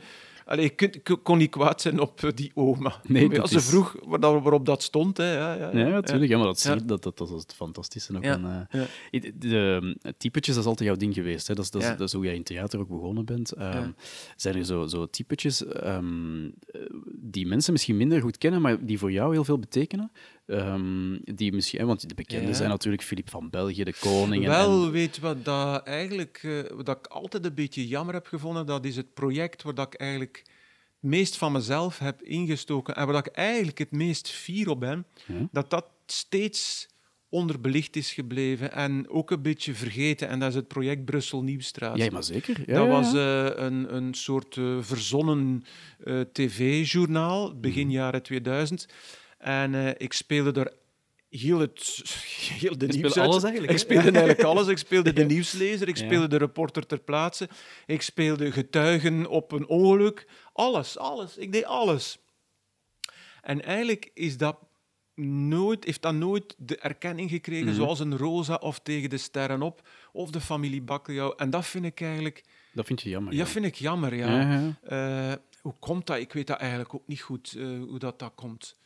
[0.47, 3.01] Allee, je kon niet kwaad zijn op eh, die oma.
[3.07, 5.17] Nee, Maar dat ze is- vroeg waar dat- waarop dat stond.
[5.17, 5.33] Hè.
[5.35, 6.31] Ja, ja, Ja, natuurlijk.
[6.31, 8.69] Ja, maar dat, zie dat, dat, dat is het fantastische ook aan...
[9.11, 11.47] de, de, de typetjes, dat is altijd jouw ding geweest.
[11.49, 11.55] Hè?
[11.55, 13.53] Dat, is, dat, is, dat hoe jij in theater ook begonnen bent.
[13.53, 13.89] Ehm.
[14.37, 18.99] Zijn er zo, zo typetjes ehm, eh, die mensen misschien minder goed kennen, maar die
[18.99, 20.13] voor jou heel veel betekenen?
[20.53, 22.53] Ehm, die misschien, hè, want de bekende Ja.
[22.55, 24.45] zijn natuurlijk Filip van België, de koning.
[24.45, 28.27] en- Wel, en- weet wat dat eigenlijk, eh, wat ik altijd een beetje jammer heb
[28.27, 30.43] gevonden, dat is het project waar dat ik eigenlijk
[31.01, 34.81] het meest van mezelf heb ingestoken en waar dat ik eigenlijk het meest fier op
[34.81, 35.49] ben, Ja.
[35.53, 36.91] dat dat steeds
[37.29, 40.29] onderbelicht is gebleven en ook een beetje vergeten.
[40.29, 41.97] En dat is het project Brussel Nieuwstraat.
[41.97, 42.63] ja, maar zeker.
[42.67, 45.65] Ja, dat was eh, een, een soort eh, verzonnen
[46.05, 47.95] eh, tv-journaal, begin Mhm.
[47.97, 48.87] jaren 2000.
[49.43, 50.73] En eh, ik speelde er
[51.29, 52.03] heel, het,
[52.61, 54.67] heel de nieuws alles eigenlijk, Ik speelde eigenlijk alles.
[54.67, 56.05] Ik speelde de nieuwslezer, ik Ja.
[56.05, 57.49] speelde de reporter ter plaatse,
[57.87, 60.27] ik speelde getuigen op een ongeluk.
[60.53, 61.37] Alles, alles.
[61.37, 62.19] Ik deed alles.
[63.43, 64.59] En eigenlijk is dat
[65.15, 67.75] nooit, heeft dat nooit de erkenning gekregen Mhm.
[67.75, 71.35] zoals een Rosa of Tegen de Sterren op of de familie Bakkeljauw.
[71.35, 72.45] En dat vind ik eigenlijk...
[72.73, 73.33] Dat vind je jammer.
[73.35, 74.41] Ja, vind ik jammer, ja.
[74.41, 75.31] Ja, ja.
[75.33, 76.19] Eh, hoe komt dat?
[76.19, 78.77] Ik weet dat eigenlijk ook niet goed, eh, hoe dat, dat komt.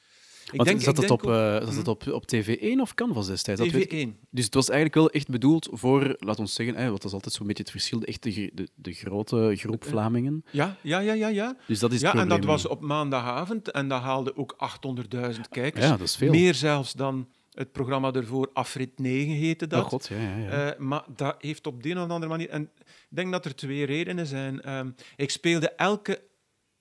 [0.53, 1.77] Ik Want zat ik het, op, ook- eh, zat Hm?
[1.79, 3.61] het op, op TV1 of Canvas destijds?
[3.61, 4.27] Dat weet ik- TV1.
[4.31, 7.35] Dus het was eigenlijk wel echt bedoeld voor, laat ons zeggen, hè, wat is altijd
[7.35, 10.45] zo'n beetje het verschil, de, echte, gr- de, de grote groep Vlamingen.
[10.51, 11.29] Ja, ja, ja, ja.
[11.29, 11.57] ja.
[11.67, 15.85] Dus dat is Ja, en dat was op maandagavond en dat haalde ook 800.000 kijkers.
[15.85, 16.31] Ja, dat is veel.
[16.31, 19.83] Meer zelfs dan het programma ervoor, Afrit 9 heette dat.
[19.85, 20.71] Oh god, ja, ja, ja.
[20.73, 22.49] Eh, maar dat heeft op de een of andere manier...
[22.49, 22.63] En
[23.11, 24.63] ik denk dat er twee redenen zijn.
[24.63, 26.23] Ehm, ik speelde elke,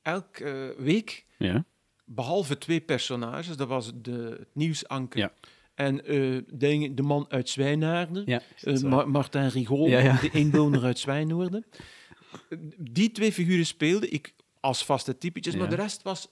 [0.01, 0.43] elke
[0.78, 1.65] eh, week, ja.
[2.05, 5.33] Behalve twee personages, dat was de, het nieuwsanker Ja.
[5.75, 8.81] en eh, de, de man uit Zwijnaarden, Ja, eh.
[8.81, 10.19] Ma- Martin Rigol, Ja, ja.
[10.21, 11.65] de inwoner uit Zwijnoorden.
[12.77, 15.59] Die twee figuren speelde ik als vaste typetjes, Ja.
[15.59, 16.27] maar de rest was...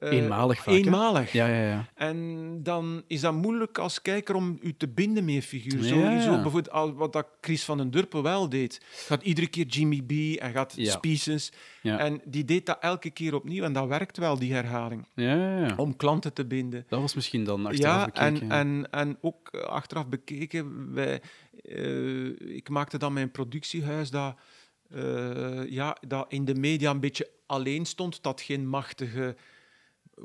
[0.00, 0.74] eh, Eenmalig vaak?
[0.74, 1.32] Eenmalig.
[1.32, 1.88] ja, ja, ja.
[1.94, 5.82] En dan is dat moeilijk als kijker om u te binden met een figuur.
[5.82, 6.20] Zo, Ja, ja.
[6.20, 8.80] zo bijvoorbeeld wat dat Chris van den Durpen wel deed.
[8.92, 10.90] Gaat iedere keer Jimmy B en gaat Ja.
[10.90, 11.52] Species.
[11.82, 13.64] En die deed dat elke keer opnieuw.
[13.64, 15.06] En dat werkt wel, die herhaling.
[15.14, 15.74] ja, ja, ja.
[15.76, 16.84] Om klanten te binden.
[16.88, 18.50] Dat was misschien dan achteraf Ja, bekeken.
[18.50, 21.20] en, en, en ook eh, achteraf bekeken, wij,
[21.62, 24.34] eh, ik maakte dan mijn productiehuis dat,
[25.68, 29.36] ja, dat in de media een beetje alleen stond, dat geen machtige,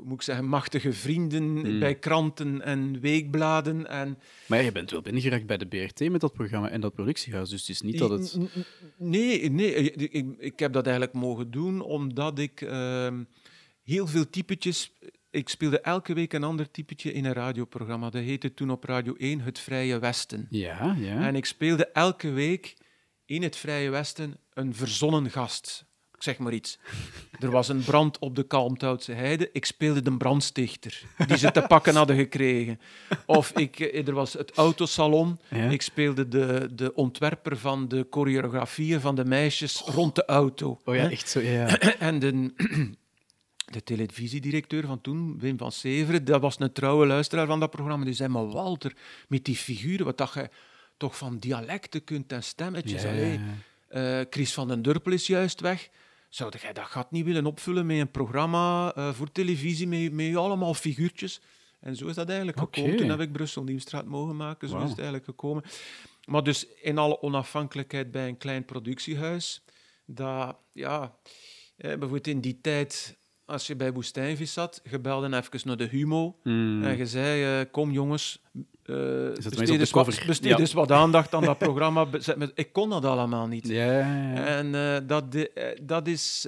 [0.04, 1.78] moet ik zeggen, machtige vrienden Hmm.
[1.78, 3.88] bij kranten en weekbladen.
[3.88, 7.48] En, Maar je bent wel binnengeraakt bij de BRT met dat programma en dat productiehuis,
[7.48, 8.38] dus het is niet dat het...
[8.98, 13.24] Nee, nee ik, ik, ik heb dat eigenlijk mogen doen omdat ik ehm,
[13.82, 14.92] heel veel typetjes.
[15.30, 18.10] Ik speelde elke week een ander typetje in een radioprogramma.
[18.10, 20.46] Dat heette toen op Radio 1 Het Vrije Westen.
[20.50, 21.26] Ja, ja.
[21.26, 22.76] En ik speelde elke week
[23.24, 25.85] in het Vrije Westen een verzonnen gast.
[26.16, 26.78] Ik zeg maar iets.
[27.40, 29.50] Er was een brand op de Kalmthoutse Heide.
[29.52, 32.80] Ik speelde de brandstichter, die ze te pakken hadden gekregen.
[33.26, 35.38] Of ik, eh, er was het autosalon.
[35.50, 35.68] Ja.
[35.68, 40.80] Ik speelde de, de ontwerper van de choreografieën van de meisjes rond de auto.
[40.84, 41.08] Oh ja, Hè?
[41.08, 41.78] echt zo, ja.
[41.98, 42.52] En de,
[43.72, 48.04] de televisiedirecteur van toen, Wim van Severen, dat was een trouwe luisteraar van dat programma.
[48.04, 48.92] Die zei, maar Walter,
[49.28, 50.48] met die figuren, wat dat je
[50.96, 53.02] toch van dialecten kunt en stemmetjes.
[53.02, 53.40] Ja, allee.
[53.88, 55.88] Eh, Chris van den Durpel is juist weg.
[56.36, 60.36] Zou jij dat gat niet willen opvullen met een programma eh, voor televisie, met, met
[60.36, 61.40] allemaal figuurtjes?
[61.80, 62.96] En zo is dat eigenlijk gekomen.
[62.96, 64.68] Toen heb ik Brussel Nieuwstraat mogen maken.
[64.68, 65.62] Zo is het eigenlijk gekomen.
[66.24, 69.64] Maar dus in alle onafhankelijkheid bij een klein productiehuis.
[70.04, 71.16] Dat, ja,
[71.76, 75.88] eh, bijvoorbeeld in die tijd, als je bij Woestijnvis zat, je belde even naar de
[75.88, 76.84] Humo Hmm.
[76.84, 78.42] en je zei, eh, kom jongens,
[78.86, 78.96] eh
[79.34, 82.06] besteed, wat, besteed eens wat aandacht aan dat programma.
[82.54, 83.68] Ik kon dat allemaal niet.
[83.68, 84.34] Ja.
[84.34, 86.46] En eh, dat, de- eh, dat, is,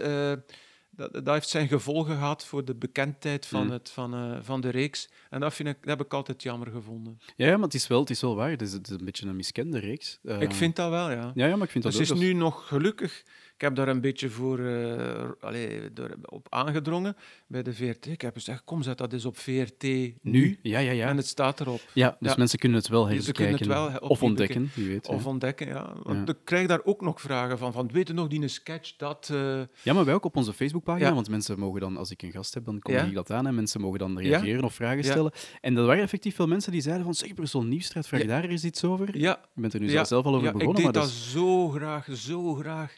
[0.90, 3.70] dat, dat heeft zijn gevolgen gehad voor de bekendheid van, Mm.
[3.70, 5.08] het, van, van de reeks.
[5.30, 7.18] En dat, vind ik, dat heb ik altijd jammer gevonden.
[7.36, 8.50] Ja, maar het is wel, het is wel waar.
[8.50, 10.18] Het is, het is een beetje een miskende reeks.
[10.38, 11.32] Ik vind dat wel, ja.
[11.34, 13.22] Ja, ja, maar ik vind dat Dus het is nu nog gelukkig
[13.58, 17.16] ik heb daar een beetje voor uh, allee, door, op aangedrongen
[17.46, 18.06] bij de VRT.
[18.06, 19.82] Ik heb gezegd, kom, zet dat eens op VRT
[20.22, 20.58] nu.
[20.62, 21.08] Ja, ja, ja.
[21.08, 21.80] En het staat erop.
[21.92, 24.02] Ja, dus mensen kunnen het wel herkijken.
[24.02, 25.08] of ontdekken, wie weet.
[25.08, 25.92] Of ontdekken, ja.
[26.02, 27.72] Want ik krijg daar ook nog vragen van.
[27.72, 29.28] van weet je nog, die een sketch, dat...
[29.32, 29.60] Uh...
[29.82, 32.54] Ja, maar wij ook op onze Facebookpagina, want mensen mogen dan, als ik een gast
[32.54, 35.32] heb, dan kom ik dat aan en mensen mogen dan reageren of vragen stellen.
[35.60, 38.64] En er waren effectief veel mensen die zeiden van, zeg, persoon Nieuwstraat, vraag daar eens
[38.64, 39.18] iets over.
[39.18, 39.40] Ja.
[39.54, 40.68] Je bent er nu zelf al over begonnen.
[40.68, 42.96] ik deed maar dat zo graag, zo graag.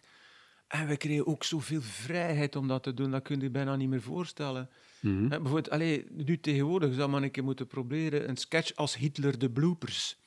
[0.70, 3.76] En we kregen ook zoveel vrijheid om dat te doen, dat kun je je bijna
[3.76, 4.68] niet meer voorstellen.
[5.00, 9.38] Mm bijvoorbeeld, allez, nu tegenwoordig zou man een keer moeten proberen een sketch als Hitler
[9.38, 10.18] de bloopers.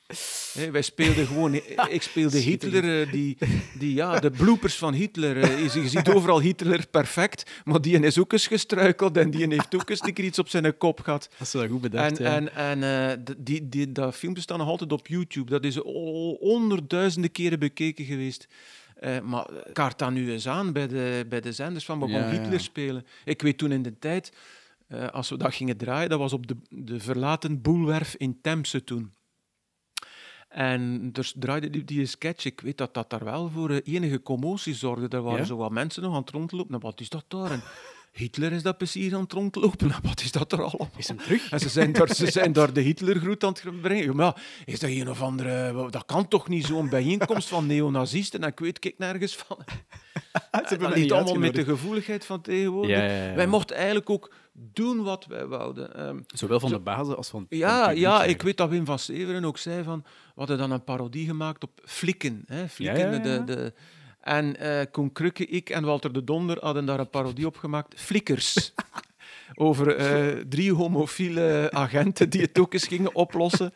[0.70, 1.54] wij speelden gewoon,
[1.88, 3.38] ik speelde Hitler, eh, die,
[3.78, 5.36] die, ja, de bloopers van Hitler.
[5.36, 9.74] Eh, je ziet overal Hitler perfect, maar die is ook eens gestruikeld en die heeft
[9.74, 11.28] ook eens iets op zijn kop gehad.
[11.38, 12.18] Dat is wel goed bedacht.
[12.20, 15.50] En, en, en uh, die, die, dat filmpje staat nog altijd op YouTube.
[15.50, 18.48] Dat is honderdduizenden keren bekeken geweest.
[19.04, 22.30] Uh, maar kaart dan nu eens aan bij de, bij de zenders van we gaan
[22.30, 23.06] Hitler spelen.
[23.24, 24.32] Ik weet toen in de tijd,
[24.88, 28.84] uh, als we dat gingen draaien, dat was op de, de verlaten boelwerf in Temse
[28.84, 29.12] toen.
[30.48, 32.44] En dus draaide die, die sketch.
[32.44, 35.16] Ik weet dat dat daar wel voor uh, enige commotie zorgde.
[35.16, 36.70] Er waren zo wat mensen nog aan het rondlopen.
[36.70, 37.50] Nou, wat is dat daar?
[37.50, 37.62] En
[38.14, 39.92] Hitler is dat precies aan het rondlopen.
[40.02, 40.88] Wat is dat er al?
[40.96, 41.50] Is hem terug?
[41.50, 44.16] En ze zijn daar, ze zijn daar de Hitlergroet aan het brengen.
[44.16, 45.90] Maar is dat een of andere...
[45.90, 48.42] Dat kan toch niet zo'n bijeenkomst van neonazisten?
[48.42, 49.58] En ik weet ik nergens van.
[50.52, 52.96] Ze hebben niet allemaal met de gevoeligheid van tegenwoordig.
[52.96, 53.34] Ja, ja, ja.
[53.34, 56.06] Wij mochten eigenlijk ook doen wat wij wouden.
[56.06, 57.46] Um, Zowel van de basis als van...
[57.48, 60.02] Ja, ja ik weet dat Wim van Severen ook zei van...
[60.04, 62.44] We hadden dan een parodie gemaakt op Flikken.
[62.46, 62.68] Hè?
[62.68, 63.44] Flikken, de...
[63.44, 63.72] de
[64.24, 68.00] en uh, Koen Krukke, ik en Walter de Donder hadden daar een parodie op gemaakt.
[68.00, 68.72] Flikkers.
[69.54, 73.72] Over uh, drie homofiele agenten die het ook eens gingen oplossen.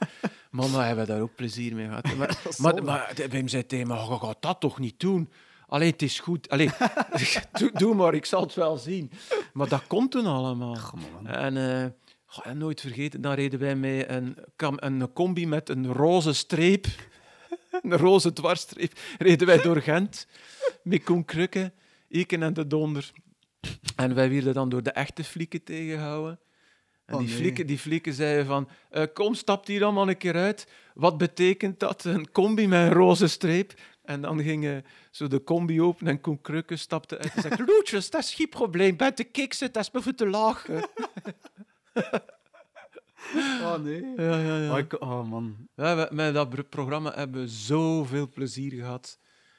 [0.50, 2.14] Mama, hebben daar ook plezier mee gehad.
[2.14, 5.28] Maar, maar, maar Wim zei tegen me, gaat dat toch niet doen?
[5.66, 6.48] Alleen het is goed.
[6.48, 6.70] Allee,
[7.58, 9.10] doe, doe, maar, ik zal het wel zien.
[9.52, 10.76] Maar dat komt toen allemaal.
[11.24, 16.86] En, uh, nooit vergeten, dan reden wij met een, een combi met een roze streep,
[17.82, 20.26] een roze dwarsstreep, reden wij door Gent
[20.82, 21.72] met Koen Krukke,
[22.08, 23.10] Iken en de Donder.
[23.96, 26.40] En wij werden dan door de echte flieken tegengehouden.
[27.04, 30.34] En oh, die, flieken, die flieken zeiden van, uh, kom, stap hier allemaal een keer
[30.34, 30.68] uit.
[30.94, 32.04] Wat betekent dat?
[32.04, 33.74] Een combi met een roze streep.
[34.02, 37.54] En dan ging zo de combi open en Koen Krukke stapte uit en zei...
[37.66, 38.96] Loetjes, dat is geen probleem.
[38.96, 40.88] Bij de kiksen, dat is me voor te lachen.
[43.68, 44.02] Oh nee.
[44.16, 44.86] Ja, ja, ja.
[44.98, 45.56] Oh, oh man.
[45.74, 49.18] Ja, met dat programma hebben we zoveel plezier gehad.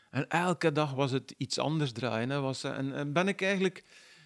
[0.10, 2.30] En elke dag was het iets anders draaien.
[2.30, 2.40] Hè.
[2.40, 3.84] Was, en, en ben ik eigenlijk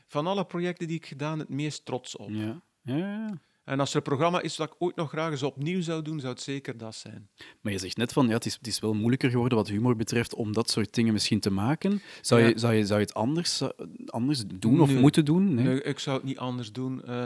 [0.07, 2.29] van alle projecten die ik gedaan het meest trots op.
[2.29, 2.61] Ja.
[2.81, 3.41] Ja, ja.
[3.63, 6.19] En als er een programma is dat ik ooit nog graag eens opnieuw zou doen,
[6.19, 7.29] zou het zeker dat zijn.
[7.61, 9.95] Maar je zegt net van, ja, het is, het is wel moeilijker geworden wat humor
[9.95, 12.01] betreft om dat soort dingen misschien te maken.
[12.21, 13.69] Zou, je, zou, je, zou je het anders, eh,
[14.05, 15.53] anders doen of moeten doen?
[15.53, 15.65] Nee?
[15.65, 15.81] nee?
[15.81, 17.01] ik zou het niet anders doen.
[17.07, 17.25] Uh,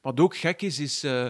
[0.00, 1.26] wat ook gek is, is uh,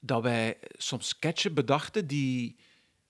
[0.00, 2.56] dat wij soms sketchen bedachten die,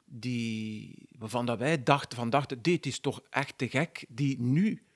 [0.05, 4.87] die, waarvan dat wij dachten, van dachten, dit is toch echt te gek, die nu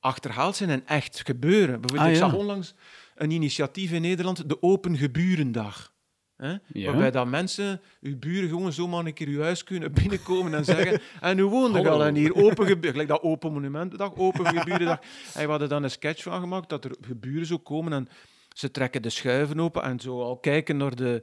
[0.00, 1.80] achterhaald zijn en echt gebeuren.
[1.80, 2.74] Bijvoorbeeld, ah, ik zag onlangs
[3.14, 5.94] een initiatief in Nederland, de Open Geburendag.
[6.36, 11.00] Waarbij dat mensen, uw buren, gewoon zomaar een keer uw huis kunnen binnenkomen en zeggen
[11.20, 12.34] en hoe woonde je al en hier?
[12.34, 15.00] Open geburen, dat Open Monumentendag, Open Geburendag.
[15.34, 18.08] En we hadden dan een sketch van gemaakt dat er geburen zo komen en
[18.54, 21.22] ze trekken de schuiven open en zo al kijken naar de,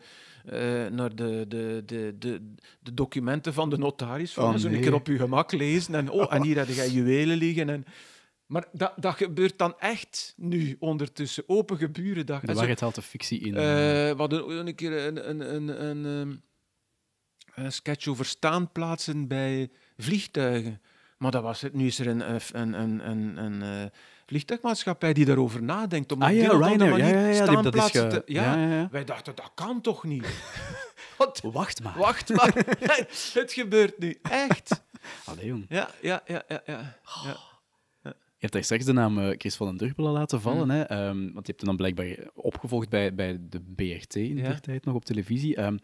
[0.54, 2.42] uh, naar de, de, de, de,
[2.80, 4.34] de, documenten van de notaris.
[4.34, 6.92] Van, oh, Zo een keer op je gemak lezen en, oh, en hier heb je
[6.92, 7.70] juwelen liggen.
[7.70, 7.86] En,
[8.54, 11.44] maar dat, dat gebeurt dan echt nu ondertussen.
[11.48, 12.42] Open geburendag.
[12.42, 13.48] De waarheid haalt de fictie in.
[13.48, 19.70] Uh, we hadden een keer een, een, een, een, ehm, een sketch over staanplaatsen bij
[19.98, 20.82] vliegtuigen.
[21.18, 21.74] Maar dat was het.
[21.74, 23.90] Nu is er een, een, een, een, een uh,
[24.26, 28.22] vliegtuigmaatschappij die daarover nadenkt om op ah, ja, manier ja, ja, ja, staanplaatsen te...
[28.26, 30.26] Ja, ja, wij dachten, dat kan toch niet?
[31.18, 31.42] Wat?
[31.44, 31.98] Wacht maar.
[31.98, 32.54] Wacht maar.
[33.40, 34.20] het gebeurt nu.
[34.22, 34.84] Echt.
[35.26, 35.66] Allee, jong.
[35.70, 36.62] Ja, ja, ja, ja.
[36.66, 36.96] ja.
[37.24, 37.52] ja.
[38.44, 40.70] Je hebt daar straks de naam Chris van den Durpelen laten vallen, mm.
[40.70, 41.08] hè?
[41.08, 44.50] Um, want je hebt hem dan blijkbaar opgevolgd bij, bij de BRT in ja.
[44.50, 45.62] die tijd nog op televisie.
[45.62, 45.80] Um,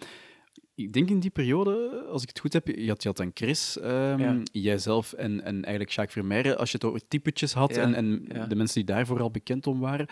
[0.76, 3.32] ik denk in die periode, als ik het goed heb, je had, je had dan
[3.34, 4.42] Chris, um, ja.
[4.52, 7.82] jijzelf en, en eigenlijk Jacques Vermeijren, als je het over typetjes had ja.
[7.82, 10.08] en, en de mensen die daarvoor al bekend om waren.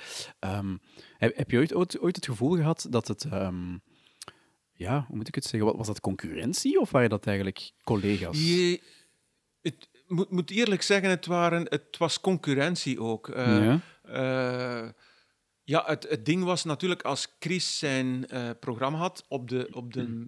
[1.18, 3.28] heb, heb, je ooit, ooit, ooit, het gevoel gehad dat het
[4.74, 5.78] ja, hoe moet ik het zeggen?
[5.78, 8.48] Was dat concurrentie of waren dat eigenlijk collega's?
[8.48, 8.82] Je,
[9.62, 13.28] het, moet, moet eerlijk zeggen, het, waren, het was concurrentie ook.
[13.28, 13.82] Uh, ja,
[14.84, 14.89] uh,
[15.63, 19.93] ja het, het ding was natuurlijk, als Chris zijn uh, programma had op de, op
[19.93, 20.28] de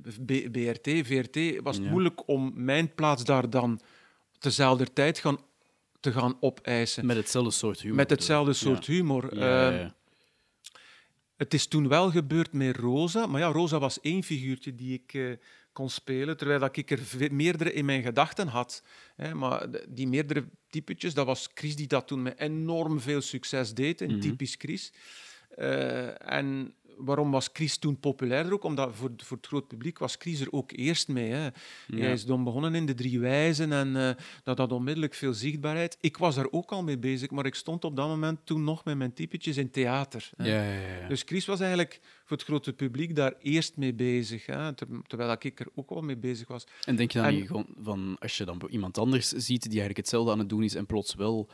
[0.52, 1.92] BRT, VRT, was het ja.
[1.92, 3.80] moeilijk om mijn plaats daar dan
[4.40, 5.38] tezelfde tijd gaan,
[6.00, 7.06] te gaan opeisen.
[7.06, 7.96] Met hetzelfde soort humor.
[7.96, 9.38] Met hetzelfde soort humor.
[9.38, 9.98] Ja, ja, ja.
[11.40, 15.14] Het is toen wel gebeurd met Rosa, maar ja, Rosa was één figuurtje die ik
[15.14, 15.32] eh,
[15.80, 17.00] kon spelen, terwijl dat ik er
[17.32, 18.84] meerdere in mijn gedachten had.
[19.34, 24.02] Maar die meerdere typetjes, dat was Chris die dat toen met enorm veel succes deed,
[24.02, 24.20] in Mhm.
[24.20, 24.94] typisch Chris.
[25.56, 28.64] Eh, en waarom was Chris toen populairder ook?
[28.64, 31.32] Omdat voor, voor het groot publiek was Chris er ook eerst mee.
[31.32, 31.48] Hè.
[31.96, 34.10] Hij is dan begonnen in de drie wijzen en eh,
[34.44, 35.98] dat had onmiddellijk veel zichtbaarheid.
[36.02, 38.86] Ik was daar ook al mee bezig, maar ik stond op dat moment toen nog
[38.86, 40.30] met mijn typetjes in theater.
[40.38, 40.46] hè.
[40.46, 41.08] Ja, ja, ja.
[41.08, 45.32] Dus Chris was eigenlijk voor het grote publiek daar eerst mee bezig, hè, ter- terwijl
[45.40, 46.68] ik er ook al mee bezig was.
[46.84, 49.70] En denk je dan En- niet gewoon van, als je dan iemand anders ziet die
[49.70, 51.50] eigenlijk hetzelfde aan het doen is en plots wel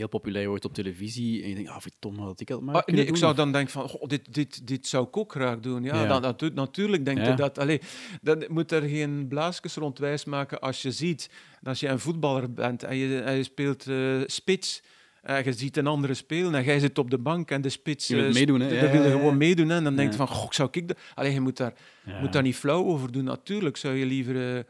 [0.00, 2.94] heel populair wordt op televisie en je denkt, ah, verdomme, had ik dat maar Ah,
[2.94, 5.60] nee, ik zou of- dan denken van, goh, dit, dit, dit zou ik ook graag
[5.60, 5.82] doen.
[5.82, 6.06] Ja, Ja.
[6.20, 7.34] Dan, dat, natuurlijk denk je Ja.
[7.34, 7.58] dat.
[7.58, 7.80] Allee,
[8.22, 11.98] dat moet er geen blaasjes rond wijs maken als je ziet dat als je een
[12.00, 14.82] voetballer bent en je, en je speelt eh, spits.
[15.22, 18.06] En je ziet een andere spelen en jij zit op de bank en de spits...
[18.08, 18.68] Je eh, meedoen, hè?
[18.68, 19.18] sp- Ja, dan wil je ja, ja.
[19.20, 19.70] gewoon meedoen.
[19.70, 20.98] En dan denk je van, goh, zou ik dat...
[21.14, 21.72] Allee, je moet daar,
[22.20, 23.24] moet daar niet flauw over doen.
[23.24, 24.62] Natuurlijk zou je liever eh,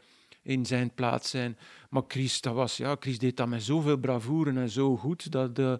[0.43, 1.57] in zijn plaats zijn.
[1.91, 5.59] Maar Chris, dat was, ja, Chris deed dat met zoveel bravoure en zo goed dat,
[5.59, 5.73] eh,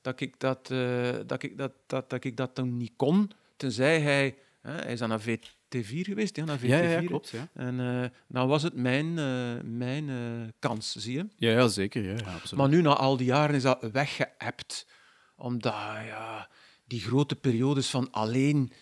[0.00, 3.30] dat, ik, dat, eh, dat, ik, dat, dat, dat ik dat toen niet kon.
[3.56, 4.36] Tenzij hij...
[4.60, 6.66] Hè, hij is aan een VT4 geweest, ja, naar VT4.
[6.66, 7.28] ja, ja, klopt.
[7.28, 7.48] Ja.
[7.54, 9.14] En eh, dan was het mijn,
[9.78, 10.10] mijn
[10.58, 11.26] kans, zie je.
[11.36, 12.02] Ja, ja, zeker.
[12.02, 12.52] Ja, ja, absoluut.
[12.52, 14.86] Maar nu, na al die jaren, is dat weggeëpt.
[15.36, 15.74] Omdat
[16.06, 16.48] ja,
[16.86, 18.72] die grote periodes van alleen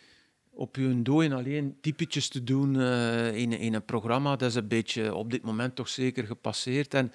[0.57, 4.55] op je dooi en alleen typetjes te doen eh, in, in een programma, dat is
[4.55, 6.95] een beetje op dit moment toch zeker gepasseerd.
[6.95, 7.13] En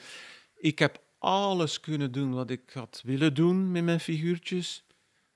[0.58, 4.84] ik heb alles kunnen doen wat ik had willen doen met mijn figuurtjes.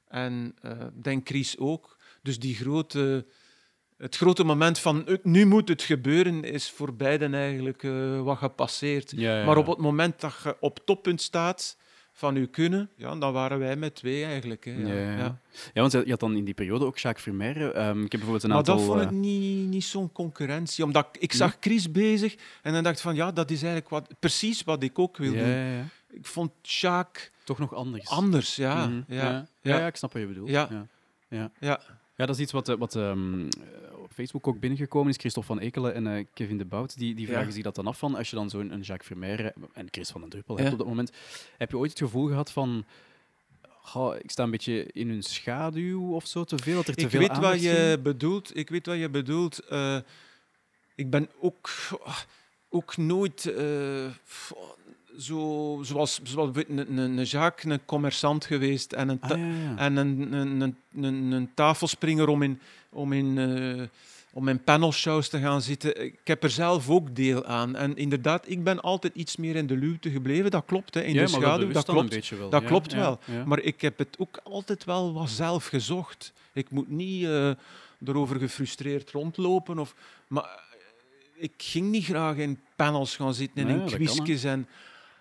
[0.07, 1.97] En eh, denk Chris ook.
[2.21, 3.25] Dus die grote,
[3.97, 8.37] het grote moment van "Eh, nu moet het gebeuren, is voor beiden eigenlijk eh, wat
[8.37, 9.11] gepasseerd.
[9.15, 11.77] Ja, ja, Maar op het moment dat je op toppunt staat
[12.17, 14.65] van je kunnen, ja, dan waren wij met twee eigenlijk.
[14.65, 14.93] Hè, ja.
[15.17, 15.39] Ja,
[15.73, 17.71] ja, want je had dan in die periode ook Jacques Vermeer.
[17.71, 18.75] ehm, ik heb bijvoorbeeld een Maar aantal...
[18.77, 20.83] dat vond ik eh, niet, niet zo'n concurrentie.
[20.83, 23.89] Omdat ik, ik zag Chris bezig en dan dacht ik van ja, dat is eigenlijk
[23.89, 25.89] wat, precies wat ik ook wil doen.
[26.09, 28.09] Ik vond Jacques Toch nog anders.
[28.09, 28.87] anders, ja.
[28.87, 29.23] Mhm, ja, ja.
[29.31, 29.47] ja.
[29.61, 30.49] Ja, ja, ik snap wat je bedoelt.
[30.49, 30.87] Ja.
[31.59, 31.79] Ja.
[32.15, 32.25] Ja.
[32.25, 35.17] dat is iets wat, eh, wat ehm, eh, op Facebook ook binnengekomen is.
[35.17, 37.33] Christophe van Ekelen en eh, Kevin de Bout, die, die Ja.
[37.33, 40.09] vragen zich dat dan af van, als je dan zo'n een Jacques Vermeer en Chris
[40.09, 40.61] van den Druppel Ja.
[40.61, 41.11] hebt op dat moment,
[41.57, 42.85] heb je ooit het gevoel gehad van,
[43.81, 47.01] "Goh, ik sta een beetje in hun schaduw of zo, te veel, dat er te
[47.03, 48.01] Ik veel weet wat je ging?
[48.01, 48.57] bedoelt.
[48.57, 49.59] Ik weet wat je bedoelt.
[50.95, 51.69] Ik ben ook,
[52.69, 53.53] ook nooit
[55.19, 59.45] zo, zoals, zoals een, een, een Jacques, een commerçant geweest en een, ta- Ah, ja,
[59.45, 59.77] ja.
[59.77, 63.83] en een, een, een, tafelspringer om in, om in, eh,
[64.33, 66.03] om in panelshows te gaan zitten.
[66.03, 67.75] Ik heb er zelf ook deel aan.
[67.75, 70.51] En inderdaad, ik ben altijd iets meer in de luwte gebleven.
[70.51, 71.71] Dat klopt, hè, in ja, de schaduw.
[71.71, 72.09] Dat klopt.
[72.09, 72.49] beetje wel.
[72.49, 73.19] Dat klopt wel.
[73.45, 76.33] Maar ik heb het ook altijd wel wat zelf gezocht.
[76.53, 77.51] Ik moet niet eh,
[78.05, 79.79] erover gefrustreerd rondlopen.
[79.79, 79.95] Of,
[80.27, 80.63] maar
[81.35, 84.43] ik ging niet graag in panels gaan zitten en Nee, in quizjes.
[84.43, 84.67] En,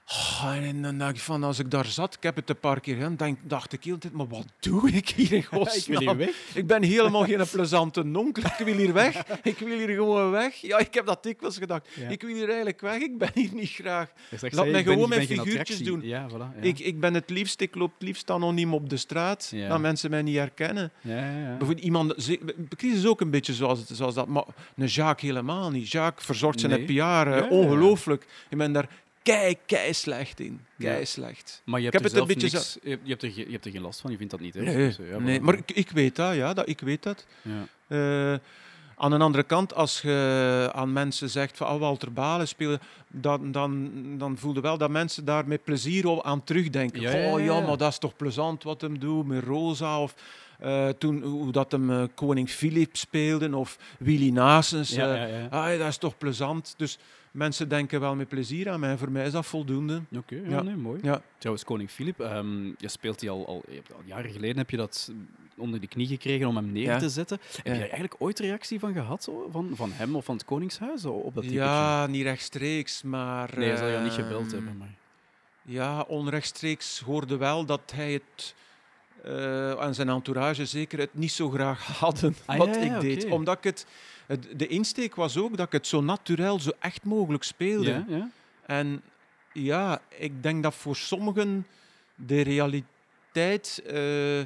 [0.09, 2.81] Oh, en dan dacht ik van, als ik daar zat, ik heb het een paar
[2.81, 5.65] keer gedaan, denk, dacht ik heel tijd, maar wat doe ik hier in ik wil
[5.65, 5.99] godsnaam?
[6.01, 6.31] hier weg.
[6.55, 8.43] Ik ben helemaal geen plezante nonkel.
[8.59, 9.23] Ik wil hier weg.
[9.43, 10.55] Ik wil hier gewoon weg.
[10.55, 11.89] Ja, ik heb dat dikwijls gedacht.
[11.95, 12.09] Ja.
[12.09, 12.97] Ik wil hier eigenlijk weg.
[12.97, 14.11] Ik ben hier niet graag.
[14.31, 16.01] Zegt, Laat zei, mij ik ben- gewoon ik mijn ben figuurtjes doen.
[16.03, 16.33] Ja, voilà.
[16.39, 16.53] Ja.
[16.61, 20.11] Ik, ik ben het liefst, ik loop het liefst anoniem op de straat, dat mensen
[20.11, 20.93] mij niet herkennen.
[21.01, 21.49] ja, ja, ja.
[21.57, 22.15] Bijvoorbeeld iemand,
[22.77, 24.45] Chris is ook een beetje zoals, het- zoals dat, maar
[24.77, 25.91] een Jacques helemaal niet.
[25.91, 26.85] Jacques verzorgt zijn Nee.
[26.85, 28.27] PR, eh, ongelooflijk.
[28.51, 28.89] Je bent daar
[29.25, 30.61] kei, kei slecht in.
[30.79, 31.05] Kei Ja.
[31.05, 31.63] slecht.
[31.65, 33.53] Maar je Ik hebt, heb er het een zelf beetje niks, je, hebt er, je
[33.53, 34.61] hebt er geen last van, je vindt dat niet, hè?
[34.63, 35.43] Nee, Dus, ja, nee voilà.
[35.43, 37.27] maar ik, ik weet dat, ja, dat, ik weet dat.
[37.43, 37.67] Ja.
[37.87, 38.39] Eh,
[38.97, 43.53] aan de andere kant, als je aan mensen zegt van oh, Walter Balen spelen, dan,
[43.53, 47.01] dan, dan voel je wel dat mensen daar met plezier aan terugdenken.
[47.01, 50.15] Ja, Oh ja, maar dat is toch plezant wat hem doet met Rosa of
[50.59, 54.91] eh, toen hoe dat hem eh, koning Filip speelde of Willy Nasens.
[54.91, 55.47] Ja, ja, ja.
[55.51, 56.75] ah, dat is toch plezant.
[56.77, 56.99] Dus
[57.35, 58.97] mensen denken wel met plezier aan mij.
[58.97, 60.03] Voor mij is dat voldoende.
[60.17, 60.63] Oké, ja, Ja.
[60.63, 60.99] nee, mooi.
[61.03, 61.23] Ja.
[61.39, 63.65] Trouwens, koning Filip, ehm, je speelt die al, al,
[64.05, 65.13] jaren geleden, heb je dat
[65.57, 66.99] onder de knie gekregen om hem neer Ja.
[66.99, 67.39] te zetten.
[67.57, 69.49] Heb je daar eigenlijk ooit reactie van gehad, zo?
[69.51, 71.45] van, van hem of van het koningshuis, op dat?
[71.45, 73.51] Ja, niet rechtstreeks, maar...
[73.57, 74.95] Nee, hij zal je niet gebeld ehm, hebben, maar...
[75.63, 78.55] Ja, onrechtstreeks hoorde wel dat hij het,
[79.23, 83.01] eh en zijn entourage zeker, het niet zo graag hadden Ah, wat ja, ja, ik
[83.01, 83.31] deed.
[83.31, 83.87] Omdat ik het,
[84.27, 84.47] het...
[84.57, 87.91] De insteek was ook dat ik het zo natuurlijk, zo echt mogelijk speelde.
[87.91, 88.31] Ja, ja.
[88.67, 89.03] En
[89.53, 91.67] ja, ik denk dat voor sommigen
[92.15, 94.41] de realiteit eh,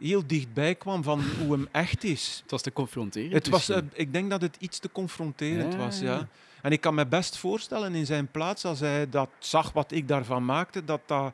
[0.00, 2.38] heel dichtbij kwam van hoe hem echt is.
[2.42, 3.32] Het was te confronteren.
[3.32, 6.28] Het was, eh, ik denk dat het iets te confronterend Ja, was, ja.
[6.62, 10.08] En ik kan me best voorstellen in zijn plaats, als hij dat zag wat ik
[10.08, 11.32] daarvan maakte, dat dat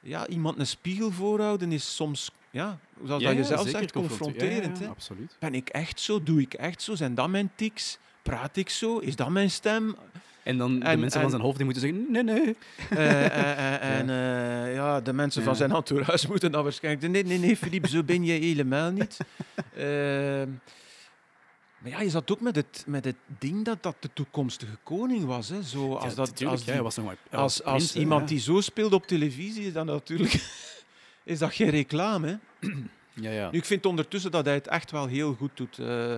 [0.00, 4.86] ja, iemand een spiegel voorhouden is soms, ja, zoals dat je zelf zegt, confronterend.
[4.88, 5.36] Absoluut.
[5.38, 6.22] Ben ik echt zo?
[6.22, 6.94] Doe ik echt zo?
[6.94, 7.98] Zijn dat mijn tics?
[8.22, 8.98] Praat ik zo?
[8.98, 9.96] Is dat mijn stem?
[10.42, 12.56] En dan de En- mensen en- van zijn hoofd die moeten zeggen, nee, nee.
[12.90, 14.06] Eh, eh, eh, en
[14.80, 17.12] ja, de mensen van zijn entourage moeten dan waarschijnlijk...
[17.12, 19.16] Nee, nee, nee, Filip, zo ben je helemaal niet.
[21.78, 25.24] Maar ja, je zat ook met het, met het ding dat dat de toekomstige koning
[25.24, 25.48] was.
[25.48, 25.62] Hè.
[25.62, 28.60] Zo, als Ja, dat, tuurlijk, als die- was nog maar als, als iemand die zo
[28.60, 30.32] speelt op televisie, is dat natuurlijk
[31.30, 32.38] is dat geen reclame.
[33.14, 33.50] Ja, ja.
[33.50, 35.78] Nu, ik vind ondertussen dat hij het echt wel heel goed doet.
[35.78, 36.14] eh,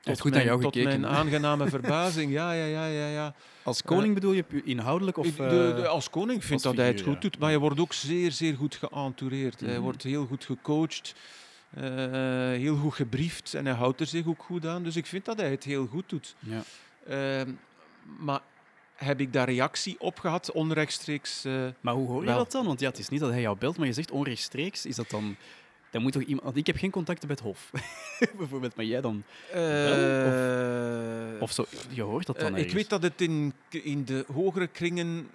[0.00, 2.32] tot goed naar mijn, jou tot gekeken, mijn aangename verbazing.
[2.32, 3.08] Ja, ja, ja, ja.
[3.08, 3.34] ja.
[3.62, 5.16] Als koning bedoel je inhoudelijk?
[5.16, 7.20] Of, de, eh, de- als koning vind dat hij het goed ja.
[7.20, 9.60] doet, maar je wordt ook zeer, zeer goed geëntoureerd.
[9.60, 9.80] Hij Mhm.
[9.80, 11.14] wordt heel goed gecoacht,
[11.74, 11.84] eh,
[12.50, 14.82] heel goed gebriefd en hij houdt er zich ook goed aan.
[14.82, 16.34] Dus ik vind dat hij het heel goed doet.
[16.38, 16.62] ja.
[17.06, 17.50] Ehm,
[18.18, 18.40] maar
[18.96, 21.44] heb ik daar reactie op gehad, onrechtstreeks?
[21.44, 22.36] eh, Maar hoe hoor je Wel.
[22.36, 22.66] dat dan?
[22.66, 24.86] Want ja, het is niet dat hij jou belt, maar je zegt onrechtstreeks.
[24.86, 25.36] Is dat dan...
[25.90, 26.56] Dan moet toch iemand...
[26.56, 27.70] Ik heb geen contacten met het Hof.
[28.38, 29.22] Bijvoorbeeld, maar jij dan...
[29.52, 34.24] eh, Of zo, je hoort dat dan Eh, ik weet dat het in, in de
[34.32, 35.28] hogere kringen,